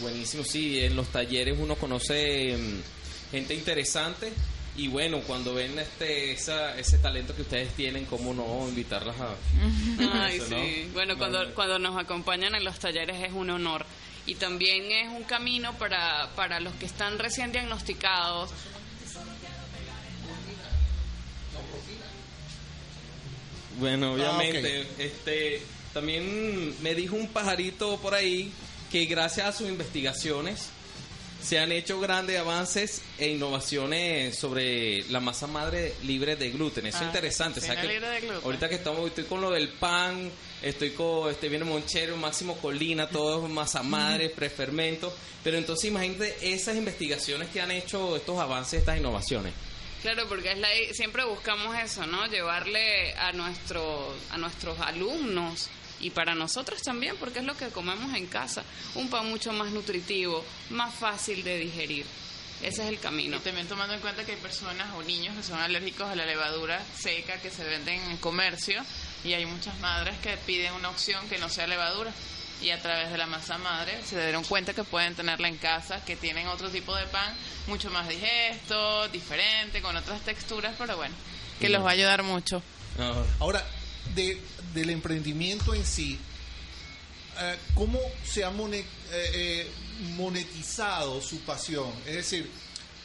Buenísimo, 0.00 0.42
sí, 0.44 0.80
en 0.80 0.96
los 0.96 1.08
talleres 1.08 1.56
uno 1.58 1.76
conoce 1.76 2.56
mm, 2.56 3.30
gente 3.30 3.54
interesante 3.54 4.32
y 4.76 4.88
bueno, 4.88 5.20
cuando 5.20 5.54
ven 5.54 5.78
este 5.78 6.32
esa, 6.32 6.76
ese 6.76 6.98
talento 6.98 7.32
que 7.36 7.42
ustedes 7.42 7.72
tienen, 7.74 8.06
cómo 8.06 8.34
no 8.34 8.68
invitarlas 8.68 9.14
a... 9.20 9.36
Ay, 10.24 10.36
Eso, 10.38 10.48
¿no? 10.50 10.56
sí. 10.64 10.90
Bueno, 10.92 11.16
cuando, 11.16 11.54
cuando 11.54 11.78
nos 11.78 11.96
acompañan 11.96 12.56
en 12.56 12.64
los 12.64 12.80
talleres 12.80 13.22
es 13.22 13.32
un 13.32 13.50
honor. 13.50 13.86
Y 14.26 14.34
también 14.36 14.90
es 14.90 15.08
un 15.10 15.22
camino 15.24 15.76
para, 15.78 16.30
para 16.34 16.58
los 16.58 16.72
que 16.74 16.86
están 16.86 17.18
recién 17.20 17.52
diagnosticados. 17.52 18.50
Bueno, 23.78 24.08
Ah, 24.08 24.12
obviamente, 24.12 24.86
este 24.98 25.62
también 25.94 26.74
me 26.82 26.94
dijo 26.94 27.16
un 27.16 27.28
pajarito 27.28 27.96
por 27.98 28.14
ahí 28.14 28.52
que 28.92 29.06
gracias 29.06 29.46
a 29.46 29.52
sus 29.52 29.68
investigaciones 29.68 30.68
se 31.42 31.58
han 31.58 31.72
hecho 31.72 32.00
grandes 32.00 32.38
avances 32.38 33.02
e 33.18 33.28
innovaciones 33.28 34.34
sobre 34.36 35.02
la 35.10 35.20
masa 35.20 35.46
madre 35.46 35.94
libre 36.02 36.36
de 36.36 36.50
gluten. 36.50 36.86
Eso 36.86 36.98
Ah, 36.98 37.00
es 37.02 37.06
interesante. 37.08 37.60
o 37.60 37.62
sea 37.62 37.78
que 37.80 37.86
de 37.86 38.20
gluten. 38.20 38.40
ahorita 38.44 38.68
que 38.68 38.76
estamos, 38.76 39.06
estoy 39.06 39.24
con 39.24 39.42
lo 39.42 39.50
del 39.50 39.68
pan, 39.68 40.30
estoy 40.62 40.90
con, 40.92 41.30
este 41.30 41.50
viene 41.50 41.66
Monchero, 41.66 42.16
Máximo 42.16 42.56
Colina, 42.56 43.08
todo 43.08 43.44
es 43.44 43.50
masa 43.52 43.82
madre, 43.82 44.30
prefermento. 44.30 45.14
Pero 45.42 45.58
entonces 45.58 45.84
imagínate 45.90 46.34
esas 46.40 46.76
investigaciones 46.76 47.48
que 47.50 47.60
han 47.60 47.70
hecho, 47.72 48.16
estos 48.16 48.38
avances, 48.38 48.80
estas 48.80 48.96
innovaciones. 48.98 49.52
Claro, 50.00 50.26
porque 50.28 50.52
es 50.52 50.58
la, 50.58 50.68
siempre 50.92 51.24
buscamos 51.24 51.76
eso, 51.78 52.06
¿no? 52.06 52.26
Llevarle 52.26 53.12
a, 53.14 53.32
nuestro, 53.32 54.14
a 54.30 54.38
nuestros 54.38 54.78
alumnos 54.80 55.68
y 56.04 56.10
para 56.10 56.34
nosotros 56.34 56.82
también, 56.82 57.16
porque 57.16 57.38
es 57.38 57.46
lo 57.46 57.56
que 57.56 57.68
comemos 57.68 58.14
en 58.14 58.26
casa, 58.26 58.62
un 58.94 59.08
pan 59.08 59.26
mucho 59.26 59.54
más 59.54 59.70
nutritivo, 59.70 60.44
más 60.68 60.94
fácil 60.94 61.42
de 61.42 61.56
digerir. 61.56 62.04
Ese 62.62 62.82
es 62.82 62.88
el 62.88 63.00
camino. 63.00 63.38
Y 63.38 63.40
también 63.40 63.66
tomando 63.66 63.94
en 63.94 64.00
cuenta 64.00 64.22
que 64.22 64.32
hay 64.32 64.38
personas 64.38 64.92
o 64.96 65.02
niños 65.02 65.34
que 65.34 65.42
son 65.42 65.58
alérgicos 65.58 66.06
a 66.06 66.14
la 66.14 66.26
levadura 66.26 66.78
seca 66.94 67.40
que 67.40 67.50
se 67.50 67.64
venden 67.64 68.02
en 68.02 68.18
comercio 68.18 68.84
y 69.24 69.32
hay 69.32 69.46
muchas 69.46 69.78
madres 69.80 70.14
que 70.18 70.36
piden 70.36 70.74
una 70.74 70.90
opción 70.90 71.26
que 71.30 71.38
no 71.38 71.48
sea 71.48 71.66
levadura 71.66 72.12
y 72.60 72.68
a 72.68 72.82
través 72.82 73.10
de 73.10 73.16
la 73.16 73.26
masa 73.26 73.56
madre 73.56 73.98
se 74.04 74.22
dieron 74.22 74.44
cuenta 74.44 74.74
que 74.74 74.84
pueden 74.84 75.14
tenerla 75.14 75.48
en 75.48 75.56
casa, 75.56 76.04
que 76.04 76.16
tienen 76.16 76.48
otro 76.48 76.68
tipo 76.68 76.94
de 76.94 77.06
pan 77.06 77.34
mucho 77.66 77.90
más 77.90 78.06
digesto, 78.08 79.08
diferente, 79.08 79.80
con 79.80 79.96
otras 79.96 80.20
texturas, 80.20 80.74
pero 80.76 80.98
bueno, 80.98 81.14
que 81.58 81.70
los 81.70 81.82
va 81.82 81.90
a 81.90 81.92
ayudar 81.92 82.22
mucho. 82.22 82.62
Ahora, 83.40 83.64
de, 84.14 84.38
del 84.74 84.90
emprendimiento 84.90 85.74
en 85.74 85.84
sí, 85.84 86.18
eh, 87.40 87.56
¿cómo 87.74 87.98
se 88.24 88.44
ha 88.44 88.50
eh, 88.50 88.84
eh, 89.12 89.70
monetizado 90.16 91.20
su 91.20 91.40
pasión? 91.40 91.90
Es 92.06 92.14
decir, 92.14 92.48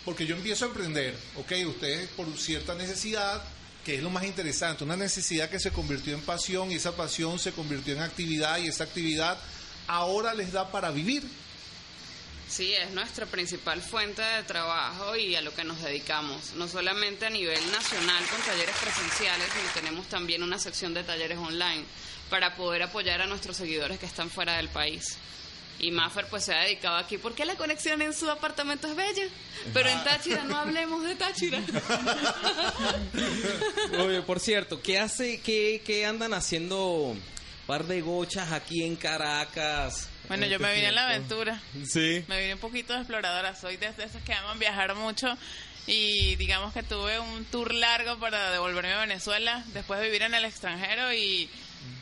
porque 0.05 0.25
yo 0.25 0.35
empiezo 0.35 0.65
a 0.65 0.67
emprender, 0.69 1.15
ok, 1.35 1.51
ustedes 1.67 2.09
por 2.09 2.25
cierta 2.37 2.75
necesidad, 2.75 3.43
que 3.83 3.95
es 3.95 4.03
lo 4.03 4.09
más 4.09 4.23
interesante, 4.23 4.83
una 4.83 4.97
necesidad 4.97 5.49
que 5.49 5.59
se 5.59 5.71
convirtió 5.71 6.13
en 6.13 6.21
pasión 6.21 6.71
y 6.71 6.75
esa 6.75 6.95
pasión 6.95 7.39
se 7.39 7.51
convirtió 7.51 7.93
en 7.95 8.01
actividad 8.01 8.59
y 8.59 8.67
esa 8.67 8.83
actividad 8.83 9.37
ahora 9.87 10.33
les 10.33 10.51
da 10.51 10.71
para 10.71 10.91
vivir. 10.91 11.23
Sí, 12.49 12.73
es 12.73 12.89
nuestra 12.91 13.27
principal 13.27 13.79
fuente 13.79 14.23
de 14.23 14.41
trabajo 14.41 15.15
y 15.15 15.35
a 15.35 15.41
lo 15.41 15.53
que 15.53 15.63
nos 15.63 15.83
dedicamos, 15.83 16.53
no 16.55 16.67
solamente 16.67 17.27
a 17.27 17.29
nivel 17.29 17.59
nacional 17.71 18.25
con 18.25 18.41
talleres 18.41 18.75
presenciales, 18.75 19.47
sino 19.53 19.71
tenemos 19.75 20.07
también 20.07 20.41
una 20.41 20.57
sección 20.57 20.95
de 20.95 21.03
talleres 21.03 21.37
online 21.37 21.83
para 22.27 22.55
poder 22.55 22.81
apoyar 22.81 23.21
a 23.21 23.27
nuestros 23.27 23.55
seguidores 23.55 23.99
que 23.99 24.07
están 24.07 24.31
fuera 24.31 24.57
del 24.57 24.69
país. 24.69 25.17
Y 25.77 25.91
Maffer 25.91 26.25
pues 26.27 26.43
se 26.43 26.53
ha 26.53 26.61
dedicado 26.61 26.97
aquí 26.97 27.19
porque 27.19 27.45
la 27.45 27.55
conexión 27.55 28.01
en 28.01 28.13
su 28.13 28.29
apartamento 28.29 28.87
es 28.87 28.95
bella, 28.95 29.27
pero 29.71 29.87
en 29.87 30.03
Táchira 30.03 30.43
no 30.43 30.57
hablemos 30.57 31.03
de 31.03 31.15
Táchira. 31.15 31.61
Por 34.25 34.39
cierto, 34.39 34.81
¿qué 34.81 34.99
hace, 34.99 35.39
qué, 35.39 35.81
qué 35.85 36.05
andan 36.05 36.33
haciendo 36.33 37.15
par 37.70 37.86
de 37.86 38.01
gochas 38.01 38.51
aquí 38.51 38.84
en 38.84 38.95
Caracas? 38.95 40.09
Bueno, 40.28 40.47
yo 40.47 40.55
Este 40.55 40.65
me 40.67 40.74
vine 40.74 40.88
a 40.88 40.91
la 40.91 41.07
tiempo? 41.07 41.36
aventura. 41.36 41.61
Sí. 41.88 42.26
Me 42.28 42.39
vine 42.41 42.55
un 42.55 42.59
poquito 42.59 42.93
de 42.93 42.99
exploradora. 42.99 43.55
Soy 43.55 43.78
de 43.78 43.86
esas 43.89 44.24
que 44.24 44.34
aman 44.34 44.57
viajar 44.57 44.95
mucho 44.95 45.28
y 45.86 46.36
digamos 46.38 46.74
que 46.74 46.82
tuve 46.82 47.20
un 47.20 47.45
tour 47.45 47.72
largo 47.76 48.17
para 48.17 48.49
devolverme 48.49 48.93
a 48.93 48.99
Venezuela 49.01 49.63
después 49.74 49.99
de 49.99 50.07
vivir 50.07 50.24
en 50.24 50.34
el 50.34 50.45
extranjero 50.45 51.13
y 51.13 51.47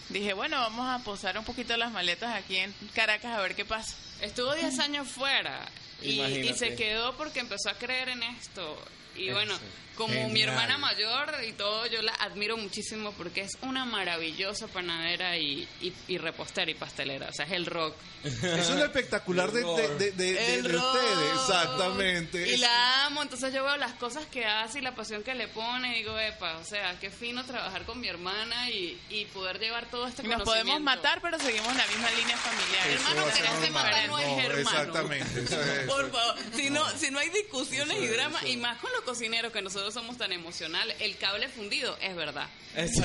dije, 0.08 0.32
bueno, 0.32 0.58
vamos 0.58 0.88
a 0.90 1.04
posar 1.04 1.38
un 1.38 1.44
poquito 1.44 1.76
las 1.76 1.92
maletas 1.92 2.34
aquí 2.34 2.56
en 2.56 2.74
Caracas 2.96 3.38
a 3.38 3.42
ver 3.42 3.54
qué 3.54 3.66
pasa. 3.66 3.94
Estuvo 4.22 4.54
10 4.56 4.80
años 4.80 5.06
fuera 5.10 5.66
y, 6.02 6.22
y 6.22 6.54
se 6.54 6.76
quedó 6.76 7.18
porque 7.18 7.42
empezó 7.42 7.70
a 7.70 7.74
creer 7.74 8.08
en 8.08 8.24
esto. 8.24 8.82
Y 9.18 9.32
bueno, 9.32 9.54
como 9.98 10.30
mi 10.30 10.42
hermana 10.42 10.78
mayor 10.78 11.34
y 11.46 11.52
todo, 11.54 11.86
yo 11.88 12.02
la 12.02 12.14
admiro 12.14 12.56
muchísimo 12.58 13.12
porque 13.14 13.42
es 13.42 13.52
una 13.62 13.84
maravillosa 13.86 14.68
panadera 14.68 15.38
y, 15.38 15.68
y, 15.82 15.94
y 16.08 16.18
repostera 16.18 16.72
y 16.72 16.76
pastelera. 16.76 17.28
O 17.30 17.34
sea, 17.34 17.46
es 17.46 17.52
el 17.52 17.66
rock. 17.66 17.96
Es 18.24 18.70
un 18.70 18.80
espectacular 18.80 19.52
de, 19.52 19.62
de, 19.64 19.88
de, 19.96 20.12
de- 20.12 20.34
de- 20.34 20.56
El 20.56 20.64
de 20.64 20.70
rock. 20.70 20.84
ustedes, 20.96 21.32
exactamente. 21.34 22.48
Y 22.54 22.58
la 22.58 23.06
amo, 23.06 23.22
entonces 23.22 23.54
yo 23.54 23.64
veo 23.64 23.78
las 23.78 23.94
cosas 23.94 24.26
que 24.28 24.46
hace 24.46 24.80
y 24.80 24.82
la 24.82 24.96
pasión 24.96 25.24
que 25.24 25.34
le 25.36 25.48
pone 25.48 25.94
y 25.96 26.04
digo, 26.04 26.18
epa, 26.20 26.58
o 26.58 26.64
sea, 26.64 27.00
qué 27.00 27.10
fino 27.10 27.44
trabajar 27.46 27.84
con 27.86 28.00
mi 28.00 28.08
hermana 28.08 28.70
y, 28.70 29.00
y 29.10 29.26
poder 29.26 29.60
llevar 29.60 29.90
todo 29.90 30.08
este 30.08 30.24
Y 30.24 30.28
nos 30.28 30.44
podemos 30.44 30.80
matar, 30.82 31.20
pero 31.22 31.40
seguimos 31.40 31.70
en 31.72 31.78
la 31.78 31.88
misma 31.88 32.12
línea 32.12 32.38
familiar. 32.38 32.88
Eso 32.90 33.08
Hermano, 33.10 33.28
que 33.34 33.42
no 33.42 33.62
se 33.62 33.70
normal. 33.72 33.72
mata 33.72 34.08
no 34.08 34.20
es 34.20 34.46
hermano. 34.46 34.60
Exactamente. 34.60 35.40
eso 35.42 35.62
es- 35.62 35.88
Por 35.88 36.12
favor, 36.12 36.36
si 36.56 36.70
no, 36.70 36.90
si 36.98 37.12
no 37.12 37.20
hay 37.20 37.30
discusiones 37.30 37.98
y 38.00 38.06
Eso 38.06 38.14
eso 38.16 38.38
es. 38.40 38.50
y 38.50 38.58
más 38.58 38.78
con 38.80 38.92
los 38.92 39.02
cocineros 39.02 39.52
que 39.54 39.62
nosotros 39.62 39.87
somos 39.92 40.18
tan 40.18 40.32
emocionales, 40.32 40.96
el 41.00 41.18
cable 41.18 41.48
fundido 41.50 41.98
es 42.02 42.16
verdad. 42.16 42.48
Es 42.76 42.92
Es 42.98 43.02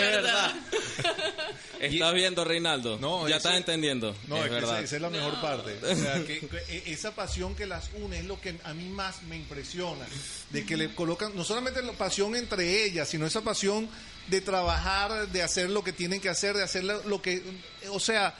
verdad. 0.00 0.54
Estás 1.80 2.14
viendo, 2.14 2.44
Reinaldo. 2.44 2.98
No, 2.98 3.22
ya 3.28 3.36
eso- 3.36 3.48
estás 3.48 3.56
entendiendo. 3.58 4.14
No, 4.28 4.36
es 4.36 4.42
es 4.44 4.48
que 4.48 4.54
verdad. 4.54 4.74
esa, 4.76 4.84
esa 4.84 4.96
es 4.96 5.02
la 5.02 5.10
mejor 5.10 5.40
parte. 5.40 5.76
O 5.82 5.94
sea, 5.94 6.14
que, 6.24 6.40
que 6.40 6.56
e- 6.68 6.92
esa 6.92 7.14
pasión 7.14 7.54
que 7.54 7.66
las 7.66 7.90
une 7.94 8.18
es 8.18 8.24
lo 8.24 8.40
que 8.40 8.56
a 8.64 8.72
mí 8.74 8.88
más 8.88 9.22
me 9.24 9.36
impresiona. 9.36 10.06
De 10.50 10.64
que 10.64 10.76
le 10.76 10.94
colocan, 10.94 11.34
no 11.36 11.44
solamente 11.44 11.82
la 11.82 11.92
pasión 11.92 12.34
entre 12.34 12.84
ellas, 12.84 13.08
sino 13.08 13.26
esa 13.26 13.42
pasión 13.42 13.88
de 14.28 14.40
trabajar, 14.40 15.28
de 15.28 15.42
hacer 15.42 15.70
lo 15.70 15.84
que 15.84 15.92
tienen 15.92 16.20
que 16.20 16.28
hacer, 16.28 16.56
de 16.56 16.62
hacer 16.62 16.84
lo 16.84 17.22
que. 17.22 17.42
O 17.90 18.00
sea, 18.00 18.34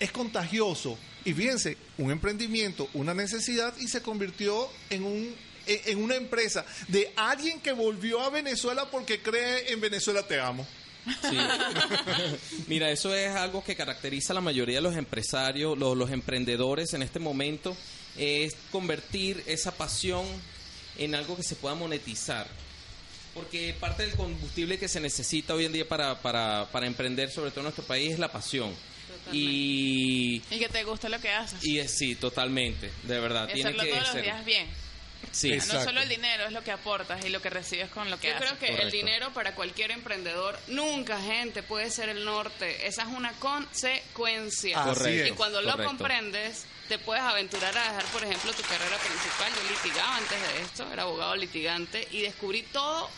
es 0.00 0.10
contagioso. 0.12 0.98
Y 1.24 1.34
fíjense, 1.34 1.76
un 1.98 2.10
emprendimiento, 2.10 2.88
una 2.94 3.12
necesidad 3.12 3.74
y 3.78 3.88
se 3.88 4.00
convirtió 4.02 4.68
en 4.88 5.04
un 5.04 5.34
en 5.68 5.98
en 5.98 6.02
una 6.04 6.14
empresa 6.16 6.64
de 6.88 7.12
alguien 7.16 7.60
que 7.60 7.72
volvió 7.72 8.20
a 8.22 8.30
Venezuela 8.30 8.90
porque 8.90 9.20
cree 9.20 9.72
en 9.72 9.80
Venezuela 9.80 10.22
te 10.26 10.40
amo. 10.40 10.66
Sí. 11.28 11.36
Mira, 12.66 12.90
eso 12.90 13.14
es 13.14 13.34
algo 13.34 13.64
que 13.64 13.74
caracteriza 13.76 14.32
a 14.32 14.34
la 14.34 14.40
mayoría 14.40 14.76
de 14.76 14.82
los 14.82 14.96
empresarios, 14.96 15.76
los, 15.78 15.96
los 15.96 16.10
emprendedores 16.10 16.92
en 16.94 17.02
este 17.02 17.18
momento, 17.18 17.76
es 18.16 18.56
convertir 18.70 19.42
esa 19.46 19.72
pasión 19.72 20.26
en 20.98 21.14
algo 21.14 21.36
que 21.36 21.42
se 21.42 21.54
pueda 21.56 21.74
monetizar. 21.74 22.46
Porque 23.34 23.74
parte 23.78 24.02
del 24.04 24.16
combustible 24.16 24.78
que 24.78 24.88
se 24.88 25.00
necesita 25.00 25.54
hoy 25.54 25.64
en 25.64 25.72
día 25.72 25.88
para, 25.88 26.20
para, 26.20 26.68
para 26.72 26.86
emprender, 26.86 27.30
sobre 27.30 27.50
todo 27.50 27.60
en 27.60 27.64
nuestro 27.64 27.84
país, 27.84 28.12
es 28.14 28.18
la 28.18 28.32
pasión. 28.32 28.74
Y, 29.32 30.42
Y 30.50 30.58
que 30.58 30.68
te 30.68 30.84
guste 30.84 31.08
lo 31.08 31.20
que 31.20 31.30
haces. 31.30 31.62
y 31.64 31.78
es, 31.78 31.90
sí, 31.96 32.14
totalmente, 32.14 32.90
de 33.04 33.20
verdad. 33.20 33.48
Y 33.50 33.54
tiene 33.54 33.70
hacerlo 33.70 33.84
que 33.84 33.90
todos 33.90 34.02
los 34.02 34.12
ser. 34.12 34.22
días 34.24 34.44
bien. 34.44 34.66
Sí. 35.32 35.56
No 35.56 35.84
solo 35.84 36.00
el 36.00 36.08
dinero, 36.08 36.46
es 36.46 36.52
lo 36.52 36.62
que 36.62 36.70
aportas 36.72 37.24
y 37.24 37.28
lo 37.28 37.40
que 37.42 37.50
recibes 37.50 37.88
con 37.90 38.10
lo 38.10 38.18
que 38.18 38.28
Yo 38.28 38.36
haces. 38.36 38.48
creo 38.48 38.58
que 38.58 38.82
el 38.82 38.90
dinero 38.90 39.32
para 39.32 39.54
cualquier 39.54 39.90
emprendedor 39.90 40.58
nunca, 40.68 41.20
gente, 41.20 41.62
puede 41.62 41.90
ser 41.90 42.08
el 42.08 42.24
norte. 42.24 42.86
Esa 42.86 43.02
es 43.02 43.08
una 43.08 43.32
consecuencia. 43.34 44.82
Correcto. 44.82 45.32
Y 45.34 45.36
cuando 45.36 45.60
lo 45.62 45.76
comprendes, 45.84 46.64
te 46.88 46.98
puedes 46.98 47.22
aventurar 47.22 47.76
a 47.76 47.82
dejar, 47.82 48.04
por 48.06 48.24
ejemplo, 48.24 48.52
tu 48.52 48.62
carrera 48.62 48.96
principal. 48.98 49.52
Yo 49.54 49.70
litigaba 49.70 50.16
antes 50.16 50.40
de 50.40 50.62
esto, 50.62 50.92
era 50.92 51.02
abogado 51.02 51.36
litigante 51.36 52.06
y 52.10 52.22
descubrí 52.22 52.62
todo, 52.72 53.10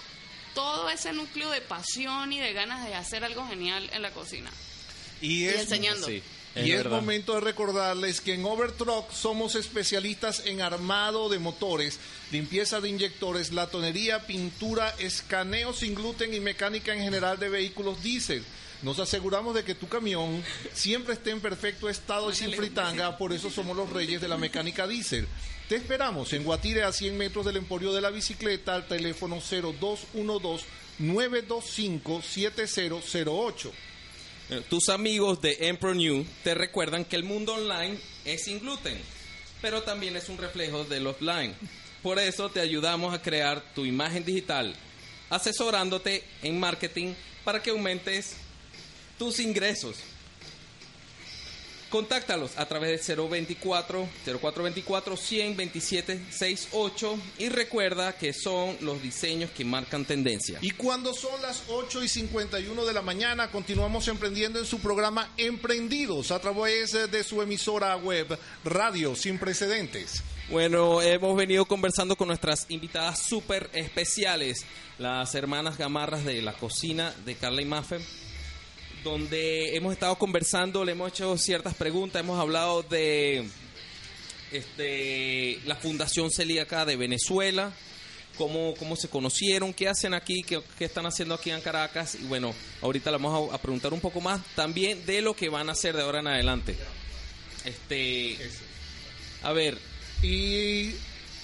todo 0.55 0.91
ese 0.91 1.13
núcleo 1.13 1.51
de 1.51 1.61
pasión 1.61 2.33
y 2.33 2.41
de 2.41 2.53
ganas 2.53 2.85
de 2.87 2.95
hacer 2.95 3.25
algo 3.25 3.47
genial 3.49 3.89
en 3.93 4.03
la 4.03 4.11
cocina. 4.11 4.51
Y 5.21 5.45
Y 5.45 5.49
es 5.49 5.61
enseñando. 5.61 6.07
Sí, 6.07 6.23
es 6.55 6.67
y 6.67 6.73
es 6.73 6.87
momento 6.87 7.35
de 7.35 7.41
recordarles 7.41 8.21
que 8.21 8.35
en 8.35 8.45
Overtruck 8.45 9.13
somos 9.13 9.55
especialistas 9.55 10.43
en 10.47 10.63
armado 10.63 11.29
de 11.29 11.39
motores, 11.39 12.01
limpieza 12.33 12.81
de 12.81 12.89
inyectores, 12.89 13.53
latonería, 13.53 14.27
pintura, 14.27 14.95
escaneo 14.99 15.73
sin 15.73 15.95
gluten 15.95 16.35
y 16.35 16.41
mecánica 16.41 16.93
en 16.93 17.03
general 17.03 17.39
de 17.39 17.49
vehículos 17.49 18.03
diésel. 18.03 18.45
Nos 18.83 18.99
aseguramos 18.99 19.55
de 19.55 19.63
que 19.63 19.75
tu 19.75 19.89
camión 19.89 20.43
siempre 20.73 21.15
esté 21.15 21.31
en 21.31 21.41
perfecto 21.41 21.89
estado 21.89 22.31
y 22.31 22.35
sin 22.35 22.53
fritanga, 22.53 23.19
por 23.19 23.33
eso 23.33 23.51
somos 23.51 23.77
los 23.77 23.91
reyes 23.91 24.21
de 24.21 24.29
la 24.29 24.39
mecánica 24.39 24.87
diésel. 24.87 25.29
Te 25.69 25.77
esperamos 25.77 26.33
en 26.33 26.43
Guatire 26.43 26.83
a 26.83 26.93
100 26.93 27.17
metros 27.17 27.45
del 27.47 27.59
Emporio 27.59 27.93
de 27.93 28.01
la 28.01 28.11
Bicicleta 28.11 28.75
al 28.75 28.89
teléfono 28.89 29.37
0212 29.37 30.65
925 30.99 32.23
7008. 32.23 33.73
Tus 34.69 34.89
amigos 34.89 35.41
de 35.41 35.69
Empro 35.69 35.95
New 35.95 36.27
te 36.43 36.55
recuerdan 36.55 37.05
que 37.05 37.15
el 37.15 37.23
mundo 37.23 37.55
online 37.55 37.97
es 38.25 38.45
sin 38.45 38.59
gluten, 38.59 38.99
pero 39.63 39.83
también 39.83 40.17
es 40.17 40.29
un 40.29 40.39
reflejo 40.39 40.83
del 40.83 41.07
offline. 41.07 41.55
Por 42.03 42.19
eso 42.19 42.49
te 42.49 42.61
ayudamos 42.61 43.15
a 43.15 43.23
crear 43.23 43.63
tu 43.75 43.85
imagen 43.85 44.25
digital, 44.25 44.75
asesorándote 45.29 46.25
en 46.43 46.59
marketing 46.59 47.15
para 47.45 47.63
que 47.63 47.71
aumentes 47.71 48.35
tus 49.19 49.39
ingresos. 49.39 49.99
Contáctalos 51.91 52.53
a 52.57 52.66
través 52.66 53.05
del 53.05 53.16
024 53.16 54.09
0424 54.24 55.16
127 55.16 56.20
68 56.30 57.18
y 57.38 57.49
recuerda 57.49 58.12
que 58.12 58.32
son 58.32 58.76
los 58.80 59.03
diseños 59.03 59.51
que 59.51 59.64
marcan 59.64 60.05
tendencia. 60.05 60.59
Y 60.62 60.70
cuando 60.70 61.12
son 61.12 61.43
las 61.43 61.64
8 61.68 62.05
y 62.05 62.09
51 62.09 62.84
de 62.86 62.93
la 62.93 63.03
mañana, 63.03 63.51
continuamos 63.51 64.07
emprendiendo 64.07 64.61
en 64.61 64.66
su 64.66 64.78
programa 64.78 65.32
Emprendidos 65.36 66.30
a 66.30 66.38
través 66.38 66.93
de 66.93 67.24
su 67.24 67.43
emisora 67.43 67.97
web 67.97 68.38
Radio 68.64 69.16
Sin 69.16 69.38
Precedentes. 69.38 70.22
Bueno, 70.51 71.01
hemos 71.01 71.36
venido 71.36 71.64
conversando 71.64 72.16
con 72.16 72.26
nuestras 72.26 72.66
invitadas 72.70 73.20
súper 73.22 73.70
especiales, 73.72 74.64
las 74.99 75.34
hermanas 75.34 75.78
gamarras 75.78 76.24
de 76.24 76.43
la 76.43 76.55
cocina 76.55 77.14
de 77.24 77.36
Carla 77.36 77.62
y 77.62 77.66
Maffe, 77.66 78.01
donde 79.03 79.77
hemos 79.77 79.93
estado 79.93 80.17
conversando, 80.17 80.85
le 80.85 80.93
hemos 80.93 81.11
hecho 81.13 81.37
ciertas 81.39 81.75
preguntas, 81.75 82.21
hemos 82.21 82.39
hablado 82.39 82.83
de 82.83 83.49
este, 84.53 85.59
la 85.67 85.77
Fundación 85.77 86.31
Celíaca 86.31 86.85
de 86.85 86.97
Venezuela, 86.97 87.73
cómo, 88.37 88.75
cómo 88.79 88.97
se 88.97 89.09
conocieron, 89.09 89.73
qué 89.73 89.89
hacen 89.89 90.15
aquí, 90.15 90.43
qué, 90.43 90.61
qué 90.79 90.85
están 90.85 91.07
haciendo 91.07 91.35
aquí 91.35 91.51
en 91.51 91.61
Caracas, 91.61 92.15
y 92.15 92.25
bueno, 92.25 92.55
ahorita 92.83 93.11
le 93.11 93.19
vamos 93.19 93.53
a, 93.53 93.55
a 93.55 93.59
preguntar 93.59 93.93
un 93.93 94.01
poco 94.01 94.21
más 94.21 94.41
también 94.55 95.05
de 95.07 95.23
lo 95.23 95.35
que 95.35 95.49
van 95.49 95.69
a 95.69 95.73
hacer 95.73 95.97
de 95.97 96.03
ahora 96.03 96.21
en 96.21 96.29
adelante. 96.29 96.77
Este, 97.65 98.39
a 99.43 99.53
ver, 99.53 99.79
Y, 100.23 100.95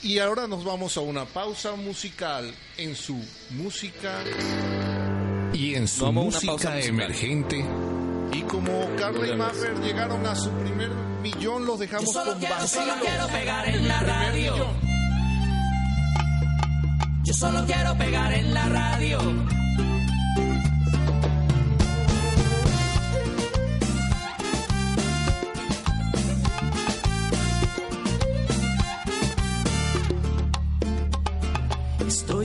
y 0.03 0.19
ahora 0.19 0.47
nos 0.47 0.63
vamos 0.63 0.97
a 0.99 1.01
una 1.01 1.25
pausa 1.25 1.77
musical 1.77 2.55
en 2.77 2.95
su 2.95 3.19
música. 3.51 4.23
Y 5.57 5.75
en 5.75 5.89
su 5.89 6.05
Vamos 6.05 6.45
música 6.45 6.79
emergente, 6.81 7.65
Y 8.35 8.43
como 8.43 8.91
Carla 8.99 9.27
y 9.27 9.37
Maffer 9.37 9.81
llegaron 9.81 10.27
a 10.27 10.35
su 10.35 10.51
primer 10.51 10.91
millón, 11.23 11.65
los 11.65 11.79
dejamos 11.79 12.13
con 12.13 12.41
vacío. 12.43 12.83
pegar 13.33 13.67
en 13.67 13.89
la 13.89 14.01
radio. 14.01 14.55
Yo 17.25 17.33
solo 17.33 17.65
quiero 17.65 17.97
pegar 17.97 18.35
en 18.35 18.53
la 18.53 18.69
radio. 18.69 19.19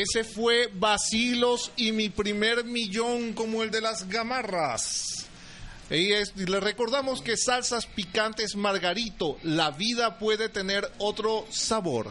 Ese 0.00 0.24
fue 0.24 0.68
Vacilos 0.72 1.72
y 1.76 1.92
mi 1.92 2.08
primer 2.08 2.64
millón 2.64 3.34
como 3.34 3.62
el 3.62 3.70
de 3.70 3.82
las 3.82 4.08
gamarras. 4.08 5.26
Y 5.90 6.12
es- 6.12 6.32
y 6.36 6.46
le 6.46 6.58
recordamos 6.60 7.20
que 7.20 7.36
salsas 7.36 7.84
picantes 7.86 8.56
Margarito, 8.56 9.36
la 9.42 9.72
vida 9.72 10.18
puede 10.18 10.48
tener 10.48 10.90
otro 10.98 11.44
sabor. 11.50 12.10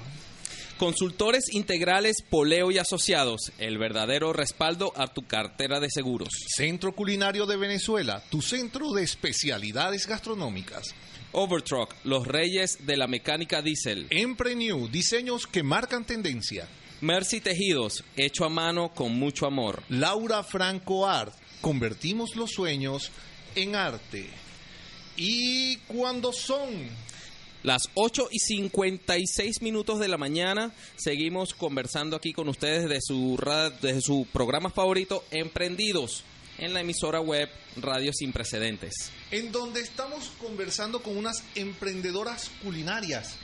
Consultores 0.78 1.46
integrales 1.54 2.18
Poleo 2.30 2.70
y 2.72 2.78
Asociados, 2.78 3.52
el 3.58 3.78
verdadero 3.80 4.34
respaldo 4.34 4.94
a 4.96 5.08
tu 5.08 5.26
cartera 5.26 5.80
de 5.80 5.90
seguros. 5.90 6.30
Centro 6.56 6.94
Culinario 6.94 7.46
de 7.46 7.58
Venezuela, 7.58 8.22
tu 8.30 8.42
centro 8.42 8.92
de 8.92 9.04
especialidades 9.04 10.06
gastronómicas. 10.06 10.94
Overtruck, 11.32 11.94
los 12.04 12.28
reyes 12.28 12.86
de 12.86 12.98
la 12.98 13.08
mecánica 13.08 13.62
diésel. 13.62 14.08
Emprenew, 14.10 14.88
diseños 14.90 15.48
que 15.48 15.64
marcan 15.64 16.06
tendencia. 16.06 16.68
Mercy 17.02 17.40
Tejidos, 17.40 18.04
hecho 18.18 18.46
a 18.46 18.50
mano 18.50 18.90
con 18.94 19.14
mucho 19.18 19.46
amor. 19.46 19.84
Laura 19.90 20.44
Franco 20.44 21.08
Art, 21.08 21.34
convertimos 21.62 22.36
los 22.36 22.52
sueños 22.52 23.12
en 23.56 23.76
arte. 23.76 24.30
Y 25.16 25.78
cuando 25.88 26.32
son 26.34 26.70
Las 27.64 27.84
8 27.94 28.30
y 28.32 28.40
56 28.40 29.62
minutos 29.62 30.00
de 30.00 30.08
la 30.08 30.18
mañana, 30.18 30.72
seguimos 30.96 31.54
conversando 31.54 32.16
aquí 32.16 32.32
con 32.32 32.48
ustedes 32.48 32.84
desde 32.88 33.02
su, 33.02 33.38
desde 33.82 34.02
su 34.02 34.26
programa 34.32 34.70
favorito, 34.70 35.26
Emprendidos, 35.32 36.24
en 36.58 36.74
la 36.74 36.82
emisora 36.82 37.20
web 37.22 37.50
Radio 37.78 38.12
Sin 38.14 38.32
Precedentes. 38.34 39.12
en 39.32 39.52
donde 39.52 39.82
estamos 39.82 40.32
conversando 40.42 41.02
con 41.04 41.18
unas 41.18 41.44
emprendedoras 41.56 42.50
culinarias, 42.64 43.36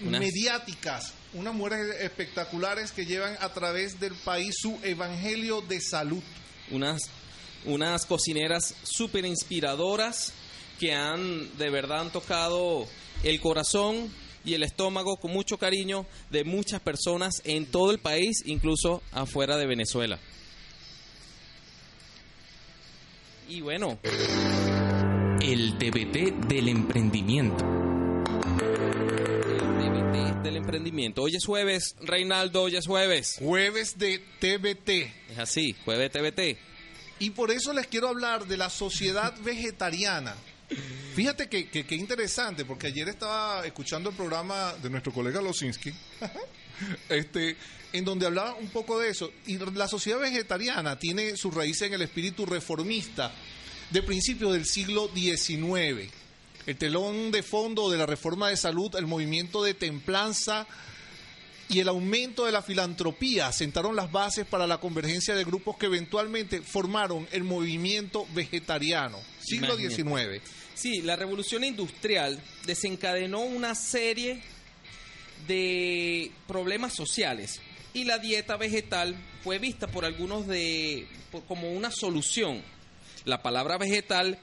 Unas- 0.00 0.20
mediáticas, 0.20 1.12
unas 1.34 1.54
mujeres 1.54 2.00
espectaculares 2.00 2.92
que 2.92 3.06
llevan 3.06 3.36
a 3.40 3.52
través 3.52 3.98
del 3.98 4.14
país 4.14 4.54
su 4.58 4.78
evangelio 4.82 5.60
de 5.62 5.80
salud. 5.80 6.22
unas, 6.70 7.02
unas 7.64 8.06
cocineras 8.06 8.74
súper 8.82 9.24
inspiradoras 9.24 10.32
que 10.78 10.94
han 10.94 11.56
de 11.58 11.70
verdad 11.70 12.00
han 12.00 12.10
tocado 12.10 12.86
el 13.22 13.40
corazón 13.40 14.10
y 14.44 14.54
el 14.54 14.62
estómago 14.62 15.16
con 15.16 15.32
mucho 15.32 15.58
cariño 15.58 16.06
de 16.30 16.44
muchas 16.44 16.80
personas 16.80 17.42
en 17.44 17.66
todo 17.66 17.92
el 17.92 17.98
país, 17.98 18.42
incluso 18.44 19.02
afuera 19.12 19.56
de 19.56 19.66
Venezuela. 19.66 20.18
Y 23.48 23.60
bueno, 23.60 23.98
El 25.40 25.76
TBT 25.78 26.48
del 26.48 26.68
emprendimiento. 26.68 27.91
Del 30.42 30.56
emprendimiento. 30.56 31.22
Hoy 31.22 31.36
es 31.36 31.44
jueves, 31.46 31.94
Reinaldo, 32.00 32.62
hoy 32.62 32.76
es 32.76 32.86
jueves. 32.86 33.36
Jueves 33.38 33.98
de 33.98 34.18
TBT. 34.40 35.32
Es 35.32 35.38
así, 35.38 35.76
jueves 35.84 36.10
TBT. 36.10 36.58
Y 37.20 37.30
por 37.30 37.50
eso 37.50 37.72
les 37.72 37.86
quiero 37.86 38.08
hablar 38.08 38.46
de 38.46 38.56
la 38.56 38.68
sociedad 38.68 39.34
vegetariana. 39.44 40.34
Fíjate 41.14 41.48
que, 41.48 41.68
que, 41.68 41.84
que 41.84 41.94
interesante, 41.94 42.64
porque 42.64 42.88
ayer 42.88 43.08
estaba 43.08 43.64
escuchando 43.66 44.10
el 44.10 44.16
programa 44.16 44.74
de 44.82 44.90
nuestro 44.90 45.12
colega 45.12 45.40
Losinski, 45.40 45.92
este, 47.08 47.56
en 47.92 48.04
donde 48.04 48.26
hablaba 48.26 48.54
un 48.54 48.68
poco 48.68 48.98
de 48.98 49.10
eso. 49.10 49.30
Y 49.46 49.58
la 49.58 49.86
sociedad 49.86 50.18
vegetariana 50.18 50.98
tiene 50.98 51.36
su 51.36 51.50
raíz 51.50 51.82
en 51.82 51.94
el 51.94 52.02
espíritu 52.02 52.46
reformista 52.46 53.32
de 53.90 54.02
principios 54.02 54.54
del 54.54 54.64
siglo 54.64 55.10
XIX. 55.14 56.21
El 56.66 56.76
telón 56.76 57.30
de 57.32 57.42
fondo 57.42 57.90
de 57.90 57.98
la 57.98 58.06
reforma 58.06 58.48
de 58.48 58.56
salud, 58.56 58.94
el 58.96 59.06
movimiento 59.06 59.62
de 59.64 59.74
templanza 59.74 60.66
y 61.68 61.80
el 61.80 61.88
aumento 61.88 62.44
de 62.44 62.52
la 62.52 62.62
filantropía 62.62 63.50
sentaron 63.50 63.96
las 63.96 64.12
bases 64.12 64.46
para 64.46 64.66
la 64.66 64.78
convergencia 64.78 65.34
de 65.34 65.44
grupos 65.44 65.76
que 65.78 65.86
eventualmente 65.86 66.60
formaron 66.62 67.26
el 67.32 67.44
movimiento 67.44 68.26
vegetariano, 68.34 69.18
siglo 69.40 69.74
Imagínate. 69.78 70.40
XIX. 70.40 70.42
Sí, 70.74 71.02
la 71.02 71.16
revolución 71.16 71.64
industrial 71.64 72.40
desencadenó 72.66 73.40
una 73.40 73.74
serie 73.74 74.42
de 75.46 76.30
problemas 76.46 76.94
sociales 76.94 77.60
y 77.94 78.04
la 78.04 78.18
dieta 78.18 78.56
vegetal 78.56 79.16
fue 79.42 79.58
vista 79.58 79.86
por 79.88 80.04
algunos 80.04 80.46
de 80.46 81.06
por- 81.30 81.44
como 81.44 81.72
una 81.72 81.90
solución. 81.90 82.62
La 83.24 83.42
palabra 83.42 83.78
vegetal 83.78 84.38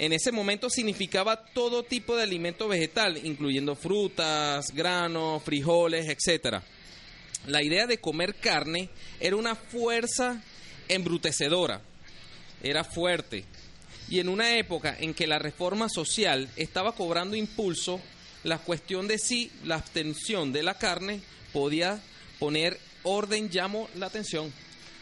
en 0.00 0.14
ese 0.14 0.32
momento 0.32 0.70
significaba 0.70 1.44
todo 1.44 1.82
tipo 1.82 2.16
de 2.16 2.22
alimento 2.22 2.68
vegetal, 2.68 3.20
incluyendo 3.22 3.76
frutas, 3.76 4.72
granos, 4.72 5.42
frijoles, 5.42 6.08
etcétera. 6.08 6.62
la 7.46 7.62
idea 7.62 7.86
de 7.86 7.98
comer 7.98 8.34
carne 8.36 8.88
era 9.20 9.36
una 9.36 9.54
fuerza 9.54 10.42
embrutecedora, 10.88 11.82
era 12.62 12.82
fuerte. 12.82 13.44
Y 14.08 14.20
en 14.20 14.30
una 14.30 14.56
época 14.56 14.96
en 14.98 15.12
que 15.12 15.26
la 15.26 15.38
reforma 15.38 15.90
social 15.90 16.48
estaba 16.56 16.92
cobrando 16.92 17.36
impulso, 17.36 18.00
la 18.42 18.56
cuestión 18.56 19.06
de 19.06 19.18
si 19.18 19.52
la 19.64 19.74
abstención 19.74 20.50
de 20.50 20.62
la 20.62 20.78
carne 20.78 21.20
podía 21.52 22.00
poner 22.38 22.80
orden 23.02 23.50
llamó 23.50 23.86
la 23.96 24.06
atención. 24.06 24.50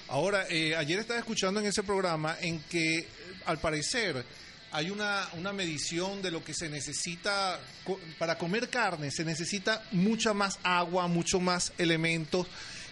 Ahora, 0.09 0.47
eh, 0.51 0.75
ayer 0.75 0.99
estaba 0.99 1.21
escuchando 1.21 1.61
en 1.61 1.67
ese 1.67 1.85
programa 1.85 2.37
en 2.41 2.59
que, 2.63 3.07
al 3.45 3.59
parecer, 3.59 4.25
hay 4.73 4.91
una, 4.91 5.29
una 5.35 5.53
medición 5.53 6.21
de 6.23 6.31
lo 6.31 6.45
que 6.45 6.55
se 6.55 6.69
necesita 6.69 7.61
co- 7.85 8.01
para 8.19 8.37
comer 8.39 8.69
carne. 8.69 9.11
Se 9.11 9.25
necesita 9.25 9.83
mucha 9.93 10.35
más 10.35 10.59
agua, 10.63 11.07
mucho 11.09 11.41
más 11.41 11.73
elementos 11.79 12.47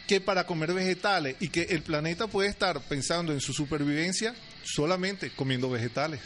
que 0.07 0.21
para 0.21 0.47
comer 0.47 0.73
vegetales 0.73 1.37
y 1.41 1.49
que 1.49 1.63
el 1.63 1.83
planeta 1.83 2.27
puede 2.29 2.49
estar 2.49 2.81
pensando 2.81 3.33
en 3.33 3.41
su 3.41 3.53
supervivencia 3.53 4.35
solamente 4.65 5.31
comiendo 5.31 5.69
vegetales. 5.69 6.21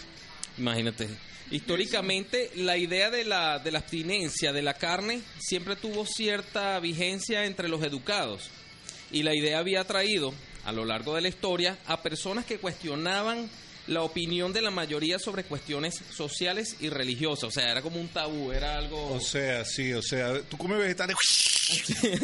Imagínate. 0.59 1.09
Históricamente, 1.51 2.51
la 2.57 2.77
idea 2.77 3.11
de 3.11 3.25
la, 3.25 3.59
de 3.59 3.73
la 3.73 3.81
abstinencia 3.81 4.53
de 4.53 4.63
la 4.63 4.75
carne 4.75 5.21
siempre 5.41 5.75
tuvo 5.77 6.07
cierta 6.07 6.79
vigencia 6.79 7.45
entre 7.45 7.69
los 7.69 7.83
educados. 7.83 8.51
Y 9.11 9.25
la 9.25 9.35
idea 9.35 9.59
había 9.59 9.83
traído, 9.85 10.33
a 10.65 10.71
lo 10.73 10.85
largo 10.85 11.15
de 11.17 11.23
la 11.23 11.29
historia, 11.29 11.77
a 11.87 12.03
personas 12.03 12.45
que 12.45 12.59
cuestionaban 12.59 13.51
la 13.87 14.03
opinión 14.03 14.53
de 14.53 14.63
la 14.63 14.71
mayoría 14.71 15.19
sobre 15.19 15.45
cuestiones 15.45 16.01
sociales 16.15 16.77
y 16.81 16.89
religiosas. 16.91 17.45
O 17.45 17.51
sea, 17.51 17.71
era 17.71 17.83
como 17.83 18.01
un 18.01 18.09
tabú, 18.09 18.53
era 18.53 18.77
algo... 18.77 19.13
O 19.15 19.21
sea, 19.21 19.65
sí, 19.65 19.93
o 19.93 20.03
sea, 20.03 20.41
tú 20.43 20.57
comes 20.57 20.79
vegetales. 20.79 21.17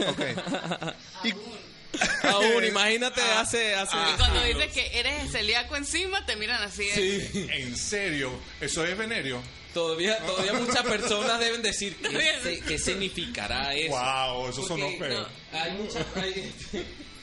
Ok. 0.09 0.20
Aún, 2.24 2.64
imagínate, 2.68 3.20
Ah. 3.20 3.40
hace... 3.40 3.74
hace 3.74 3.96
Y 3.96 4.16
cuando 4.18 4.42
dices 4.44 4.72
que 4.72 4.98
eres 4.98 5.30
celíaco 5.32 5.76
encima, 5.76 6.24
te 6.26 6.36
miran 6.36 6.62
así. 6.62 6.88
¿eh? 6.94 7.48
¿En 7.52 7.76
serio? 7.76 8.32
¿Eso 8.61 8.84
es 8.84 8.96
venerio? 8.98 9.40
Todavía, 9.72 10.18
todavía 10.18 10.54
muchas 10.54 10.82
personas 10.84 11.38
deben 11.38 11.62
decir 11.62 11.96
qué, 12.66 12.78
significará 12.78 13.74
eso. 13.74 13.90
Wow, 13.94 14.48
eso 14.48 14.66
sonó 14.66 14.86
Porque, 14.86 14.98
feo. 14.98 15.20
no, 15.20 15.59
hay 15.59 15.72
muchas- 15.72 16.07
hay- 16.16 16.52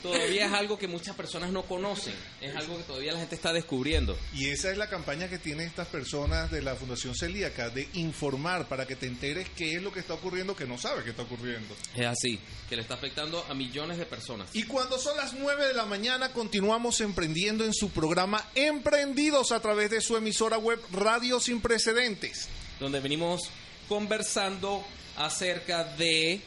todavía 0.04 0.44
es 0.44 0.52
algo 0.52 0.78
que 0.78 0.86
muchas 0.86 1.16
personas 1.16 1.50
no 1.50 1.62
conocen. 1.62 2.14
Es 2.38 2.54
algo 2.54 2.76
que 2.76 2.82
todavía 2.82 3.14
la 3.14 3.20
gente 3.20 3.34
está 3.34 3.54
descubriendo. 3.54 4.14
Y 4.34 4.50
esa 4.50 4.70
es 4.70 4.76
la 4.76 4.90
campaña 4.90 5.28
que 5.28 5.38
tienen 5.38 5.66
estas 5.66 5.88
personas 5.88 6.50
de 6.50 6.60
la 6.60 6.76
Fundación 6.76 7.14
Celíaca, 7.14 7.70
de 7.70 7.88
informar 7.94 8.68
para 8.68 8.86
que 8.86 8.96
te 8.96 9.06
enteres 9.06 9.48
qué 9.56 9.76
es 9.76 9.82
lo 9.82 9.90
que 9.94 10.00
está 10.00 10.12
ocurriendo 10.12 10.54
que 10.54 10.66
no 10.66 10.76
sabes 10.76 11.04
que 11.04 11.10
está 11.10 11.22
ocurriendo. 11.22 11.74
Es 11.96 12.04
así, 12.04 12.38
que 12.68 12.76
le 12.76 12.82
está 12.82 12.94
afectando 12.94 13.46
a 13.48 13.54
millones 13.54 13.96
de 13.96 14.04
personas. 14.04 14.50
Y 14.52 14.64
cuando 14.64 14.98
son 14.98 15.16
las 15.16 15.32
9 15.32 15.68
de 15.68 15.74
la 15.74 15.86
mañana, 15.86 16.32
continuamos 16.32 17.00
emprendiendo 17.00 17.64
en 17.64 17.72
su 17.72 17.88
programa 17.88 18.46
Emprendidos 18.54 19.52
a 19.52 19.60
través 19.60 19.90
de 19.90 20.02
su 20.02 20.18
emisora 20.18 20.58
web 20.58 20.80
Radio 20.92 21.40
Sin 21.40 21.62
Precedentes. 21.62 22.48
Donde 22.78 23.00
venimos 23.00 23.48
conversando 23.88 24.84
acerca 25.16 25.84
de 25.84 26.42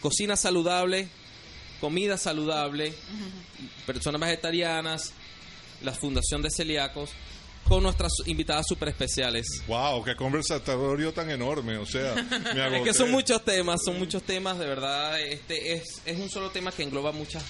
cocina 0.00 0.36
saludable, 0.36 1.08
comida 1.80 2.16
saludable, 2.16 2.92
personas 3.86 4.20
vegetarianas, 4.20 5.12
la 5.82 5.92
Fundación 5.92 6.42
de 6.42 6.50
Celíacos, 6.50 7.10
con 7.64 7.82
nuestras 7.82 8.12
invitadas 8.26 8.66
super 8.66 8.88
especiales. 8.88 9.46
Wow, 9.66 10.02
qué 10.02 10.16
conversatorio 10.16 11.12
tan 11.12 11.30
enorme, 11.30 11.76
o 11.76 11.86
sea, 11.86 12.14
me 12.54 12.78
Es 12.78 12.84
que 12.84 12.94
son 12.94 13.10
muchos 13.10 13.44
temas, 13.44 13.80
son 13.84 13.98
muchos 13.98 14.22
temas, 14.22 14.58
de 14.58 14.66
verdad. 14.66 15.20
Este 15.20 15.74
es, 15.74 16.00
es 16.06 16.18
un 16.18 16.30
solo 16.30 16.50
tema 16.50 16.72
que 16.72 16.82
engloba 16.82 17.12
muchas, 17.12 17.44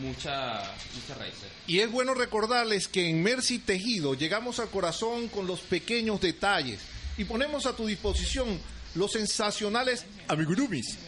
muchas, 0.00 0.68
muchas 0.94 1.16
raíces. 1.16 1.48
Y 1.66 1.78
es 1.78 1.90
bueno 1.90 2.14
recordarles 2.14 2.88
que 2.88 3.08
en 3.08 3.22
Mercy 3.22 3.60
Tejido 3.60 4.14
llegamos 4.14 4.58
al 4.58 4.68
corazón 4.68 5.28
con 5.28 5.46
los 5.46 5.60
pequeños 5.60 6.20
detalles 6.20 6.80
y 7.16 7.24
ponemos 7.24 7.66
a 7.66 7.76
tu 7.76 7.86
disposición 7.86 8.58
los 8.94 9.12
sensacionales 9.12 10.04
amigurumis. 10.28 10.98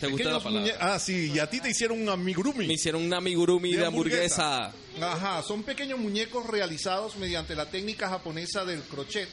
¿Te 0.00 0.06
gusta 0.06 0.30
la 0.30 0.40
palabra? 0.40 0.76
Ah, 0.80 0.98
sí, 0.98 1.30
y 1.34 1.38
a 1.38 1.48
ti 1.48 1.60
te 1.60 1.70
hicieron 1.70 2.00
un 2.00 2.08
amigurumi. 2.08 2.66
Me 2.66 2.74
hicieron 2.74 3.02
un 3.02 3.12
amigurumi 3.12 3.74
de, 3.74 3.84
hamburguesa. 3.84 4.72
Ajá, 5.00 5.42
son 5.42 5.62
pequeños 5.62 5.98
muñecos 5.98 6.46
realizados 6.46 7.16
mediante 7.16 7.54
la 7.54 7.66
técnica 7.66 8.08
japonesa 8.08 8.64
del 8.64 8.80
crochet. 8.82 9.28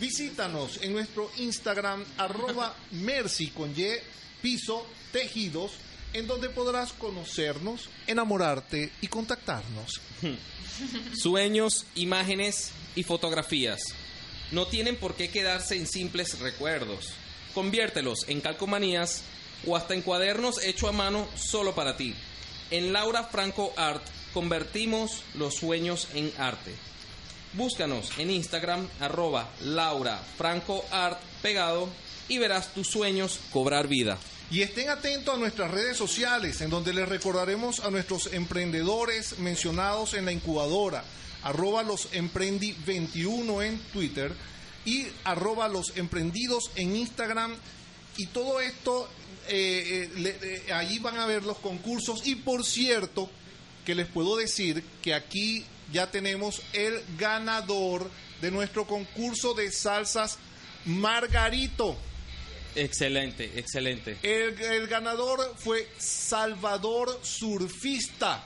Visítanos 0.00 0.78
en 0.80 0.94
nuestro 0.94 1.30
Instagram, 1.36 2.02
arroba 2.16 2.74
mercy 2.92 3.48
con 3.48 3.78
Y, 3.78 3.88
piso, 4.40 4.86
tejidos, 5.12 5.72
en 6.14 6.26
donde 6.26 6.48
podrás 6.48 6.94
conocernos, 6.94 7.90
enamorarte 8.06 8.90
y 9.02 9.06
contactarnos. 9.08 10.00
Sueños, 11.14 11.84
imágenes 11.94 12.70
y 12.96 13.02
fotografías. 13.02 13.80
No 14.50 14.66
tienen 14.66 14.96
por 14.96 15.14
qué 15.14 15.28
quedarse 15.28 15.76
en 15.76 15.86
simples 15.86 16.38
recuerdos. 16.38 17.10
Conviértelos 17.52 18.24
en 18.28 18.40
calcomanías 18.40 19.22
o 19.66 19.76
hasta 19.76 19.94
en 19.94 20.02
cuadernos 20.02 20.62
hechos 20.62 20.88
a 20.88 20.92
mano 20.92 21.28
solo 21.36 21.74
para 21.74 21.96
ti. 21.96 22.14
En 22.70 22.92
Laura 22.92 23.24
Franco 23.24 23.72
Art 23.76 24.02
convertimos 24.32 25.22
los 25.34 25.54
sueños 25.54 26.08
en 26.14 26.32
arte. 26.38 26.74
Búscanos 27.52 28.12
en 28.18 28.30
Instagram 28.30 28.88
arroba 29.00 29.48
Laura 29.62 30.22
Franco 30.36 30.84
Art 30.92 31.18
pegado 31.42 31.88
y 32.28 32.38
verás 32.38 32.72
tus 32.72 32.86
sueños 32.86 33.40
cobrar 33.52 33.88
vida. 33.88 34.18
Y 34.52 34.62
estén 34.62 34.88
atentos 34.88 35.34
a 35.34 35.38
nuestras 35.38 35.70
redes 35.70 35.96
sociales, 35.96 36.60
en 36.60 36.70
donde 36.70 36.92
les 36.92 37.08
recordaremos 37.08 37.80
a 37.80 37.90
nuestros 37.90 38.32
emprendedores 38.32 39.38
mencionados 39.38 40.14
en 40.14 40.24
la 40.24 40.32
incubadora, 40.32 41.04
arroba 41.42 41.82
los 41.82 42.08
emprendi 42.12 42.72
21 42.84 43.62
en 43.62 43.78
Twitter 43.92 44.32
y 44.84 45.06
arroba 45.24 45.68
los 45.68 45.96
emprendidos 45.96 46.70
en 46.74 46.96
Instagram. 46.96 47.54
Y 48.16 48.26
todo 48.26 48.60
esto, 48.60 49.08
eh, 49.48 50.10
eh, 50.14 50.18
le- 50.18 50.38
eh, 50.68 50.72
allí 50.72 50.98
van 50.98 51.18
a 51.18 51.26
ver 51.26 51.42
los 51.44 51.58
concursos. 51.58 52.26
Y 52.26 52.36
por 52.36 52.64
cierto, 52.64 53.30
que 53.84 53.94
les 53.94 54.06
puedo 54.06 54.36
decir 54.36 54.82
que 55.02 55.14
aquí 55.14 55.64
ya 55.92 56.10
tenemos 56.10 56.62
el 56.72 57.02
ganador 57.18 58.10
de 58.40 58.50
nuestro 58.50 58.86
concurso 58.86 59.54
de 59.54 59.70
salsas 59.72 60.38
Margarito. 60.86 61.96
Excelente, 62.74 63.50
excelente. 63.56 64.16
El, 64.22 64.60
el 64.60 64.86
ganador 64.86 65.56
fue 65.58 65.88
Salvador 65.98 67.18
Surfista 67.22 68.44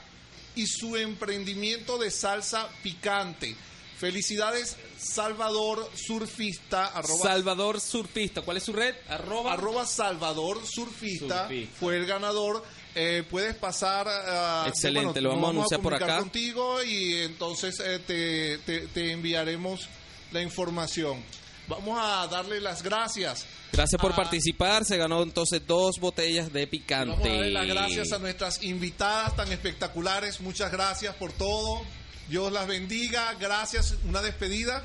y 0.55 0.65
su 0.67 0.95
emprendimiento 0.97 1.97
de 1.97 2.09
salsa 2.11 2.67
picante. 2.81 3.55
Felicidades, 3.97 4.75
Salvador 4.97 5.89
Surfista. 5.95 6.87
Arroba, 6.87 7.23
Salvador 7.23 7.79
Surfista, 7.81 8.41
¿cuál 8.41 8.57
es 8.57 8.63
su 8.63 8.73
red? 8.73 8.93
Arroba, 9.07 9.53
arroba 9.53 9.85
Salvador 9.85 10.65
Surfista, 10.65 11.43
Surfista. 11.47 11.75
fue 11.79 11.97
el 11.97 12.05
ganador. 12.05 12.63
Eh, 12.93 13.23
puedes 13.29 13.55
pasar. 13.55 14.07
ah, 14.09 14.65
Excelente, 14.67 15.21
lo 15.21 15.29
vamos 15.29 15.47
a 15.47 15.49
anunciar 15.51 15.81
por 15.81 15.93
acá. 15.93 16.17
contigo 16.19 16.83
y 16.83 17.15
entonces 17.23 17.79
eh, 17.79 17.99
te, 18.05 18.57
te- 18.59 18.87
te 18.87 19.11
enviaremos 19.11 19.87
la 20.31 20.41
información. 20.41 21.23
Vamos 21.67 21.97
a 21.99 22.27
darle 22.27 22.61
las 22.61 22.83
gracias. 22.83 23.45
Gracias 23.71 23.99
por 23.99 24.11
a- 24.11 24.15
participar. 24.15 24.85
Se 24.85 24.97
ganó 24.97 25.23
entonces 25.23 25.61
dos 25.65 25.95
botellas 25.99 26.53
de 26.53 26.67
picante. 26.67 27.11
Vamos 27.11 27.25
a 27.27 27.29
darle 27.31 27.51
las 27.51 27.67
gracias 27.67 28.11
a 28.11 28.19
nuestras 28.19 28.63
invitadas 28.63 29.35
tan 29.35 29.51
espectaculares. 29.51 30.39
Muchas 30.41 30.71
gracias 30.71 31.15
por 31.15 31.31
todo. 31.33 31.81
Dios 32.27 32.51
las 32.51 32.67
bendiga. 32.67 33.33
Gracias. 33.39 33.95
Una 34.05 34.21
despedida. 34.21 34.83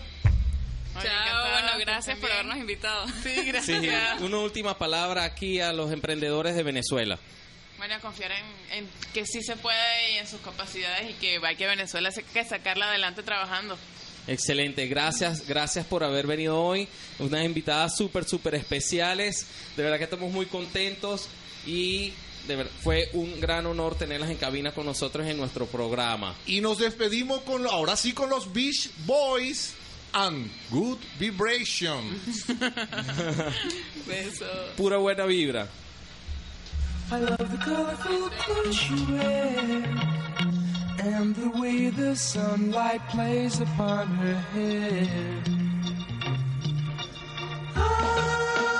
Chao, 1.03 1.51
bueno, 1.53 1.79
gracias 1.79 2.19
por 2.19 2.31
habernos 2.33 2.57
invitado. 2.57 3.07
Sí, 3.23 3.35
Sí, 3.35 3.45
gracias. 3.47 4.21
una 4.21 4.39
última 4.39 4.77
palabra 4.77 5.25
aquí 5.25 5.61
a 5.61 5.73
los 5.73 5.93
emprendedores 5.93 6.55
de 6.57 6.63
Venezuela. 6.65 7.19
Bueno, 7.79 7.95
confiar 8.03 8.33
en, 8.33 8.45
en 8.79 8.91
que 9.15 9.25
sí 9.25 9.43
se 9.43 9.57
puede 9.57 10.13
y 10.13 10.17
en 10.19 10.27
sus 10.27 10.41
capacidades 10.41 11.11
y 11.11 11.15
que 11.15 11.39
hay 11.43 11.57
que 11.57 11.67
Venezuela 11.67 12.11
hay 12.15 12.23
que 12.25 12.45
sacarla 12.45 12.89
adelante 12.91 13.23
trabajando. 13.23 13.79
Excelente, 14.27 14.87
gracias, 14.87 15.47
gracias 15.47 15.87
por 15.87 16.05
haber 16.05 16.27
venido 16.27 16.61
hoy. 16.63 16.89
Unas 17.19 17.45
invitadas 17.45 17.97
súper, 17.97 18.25
súper 18.25 18.55
especiales. 18.57 19.47
De 19.77 19.83
verdad 19.83 19.97
que 19.97 20.05
estamos 20.05 20.31
muy 20.31 20.45
contentos 20.47 21.29
y 21.67 22.13
de 22.47 22.57
ver- 22.57 22.69
fue 22.83 23.09
un 23.13 23.41
gran 23.41 23.67
honor 23.67 23.95
tenerlas 23.95 24.31
en 24.31 24.37
cabina 24.37 24.73
con 24.73 24.87
nosotros 24.87 25.27
en 25.27 25.37
nuestro 25.37 25.67
programa. 25.67 26.35
Y 26.47 26.61
nos 26.61 26.79
despedimos 26.79 27.41
con 27.43 27.67
ahora 27.67 27.97
sí 27.97 28.13
con 28.13 28.29
los 28.31 28.53
Beach 28.53 28.91
Boys 29.07 29.75
and 30.13 30.51
Good 30.71 30.99
Vibrations. 31.19 32.47
Beso. 34.07 34.47
Pura 34.77 34.97
buena 34.99 35.25
vibra. 35.27 35.69
I 37.13 37.19
love 37.19 37.39
the 37.51 37.59
colorful 37.65 38.31
clothes 38.31 38.89
you 38.91 39.17
wear 39.17 39.85
and 41.01 41.35
the 41.35 41.49
way 41.61 41.91
the 41.91 42.15
sunlight 42.15 43.01
plays 43.09 43.61
upon 43.61 44.07
her 44.17 44.35
hair. 44.55 45.43
I 47.75 48.80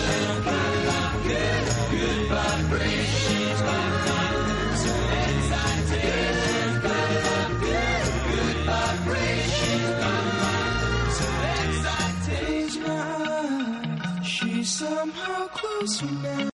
Somehow 15.01 15.47
closer 15.47 16.05
now. 16.05 16.41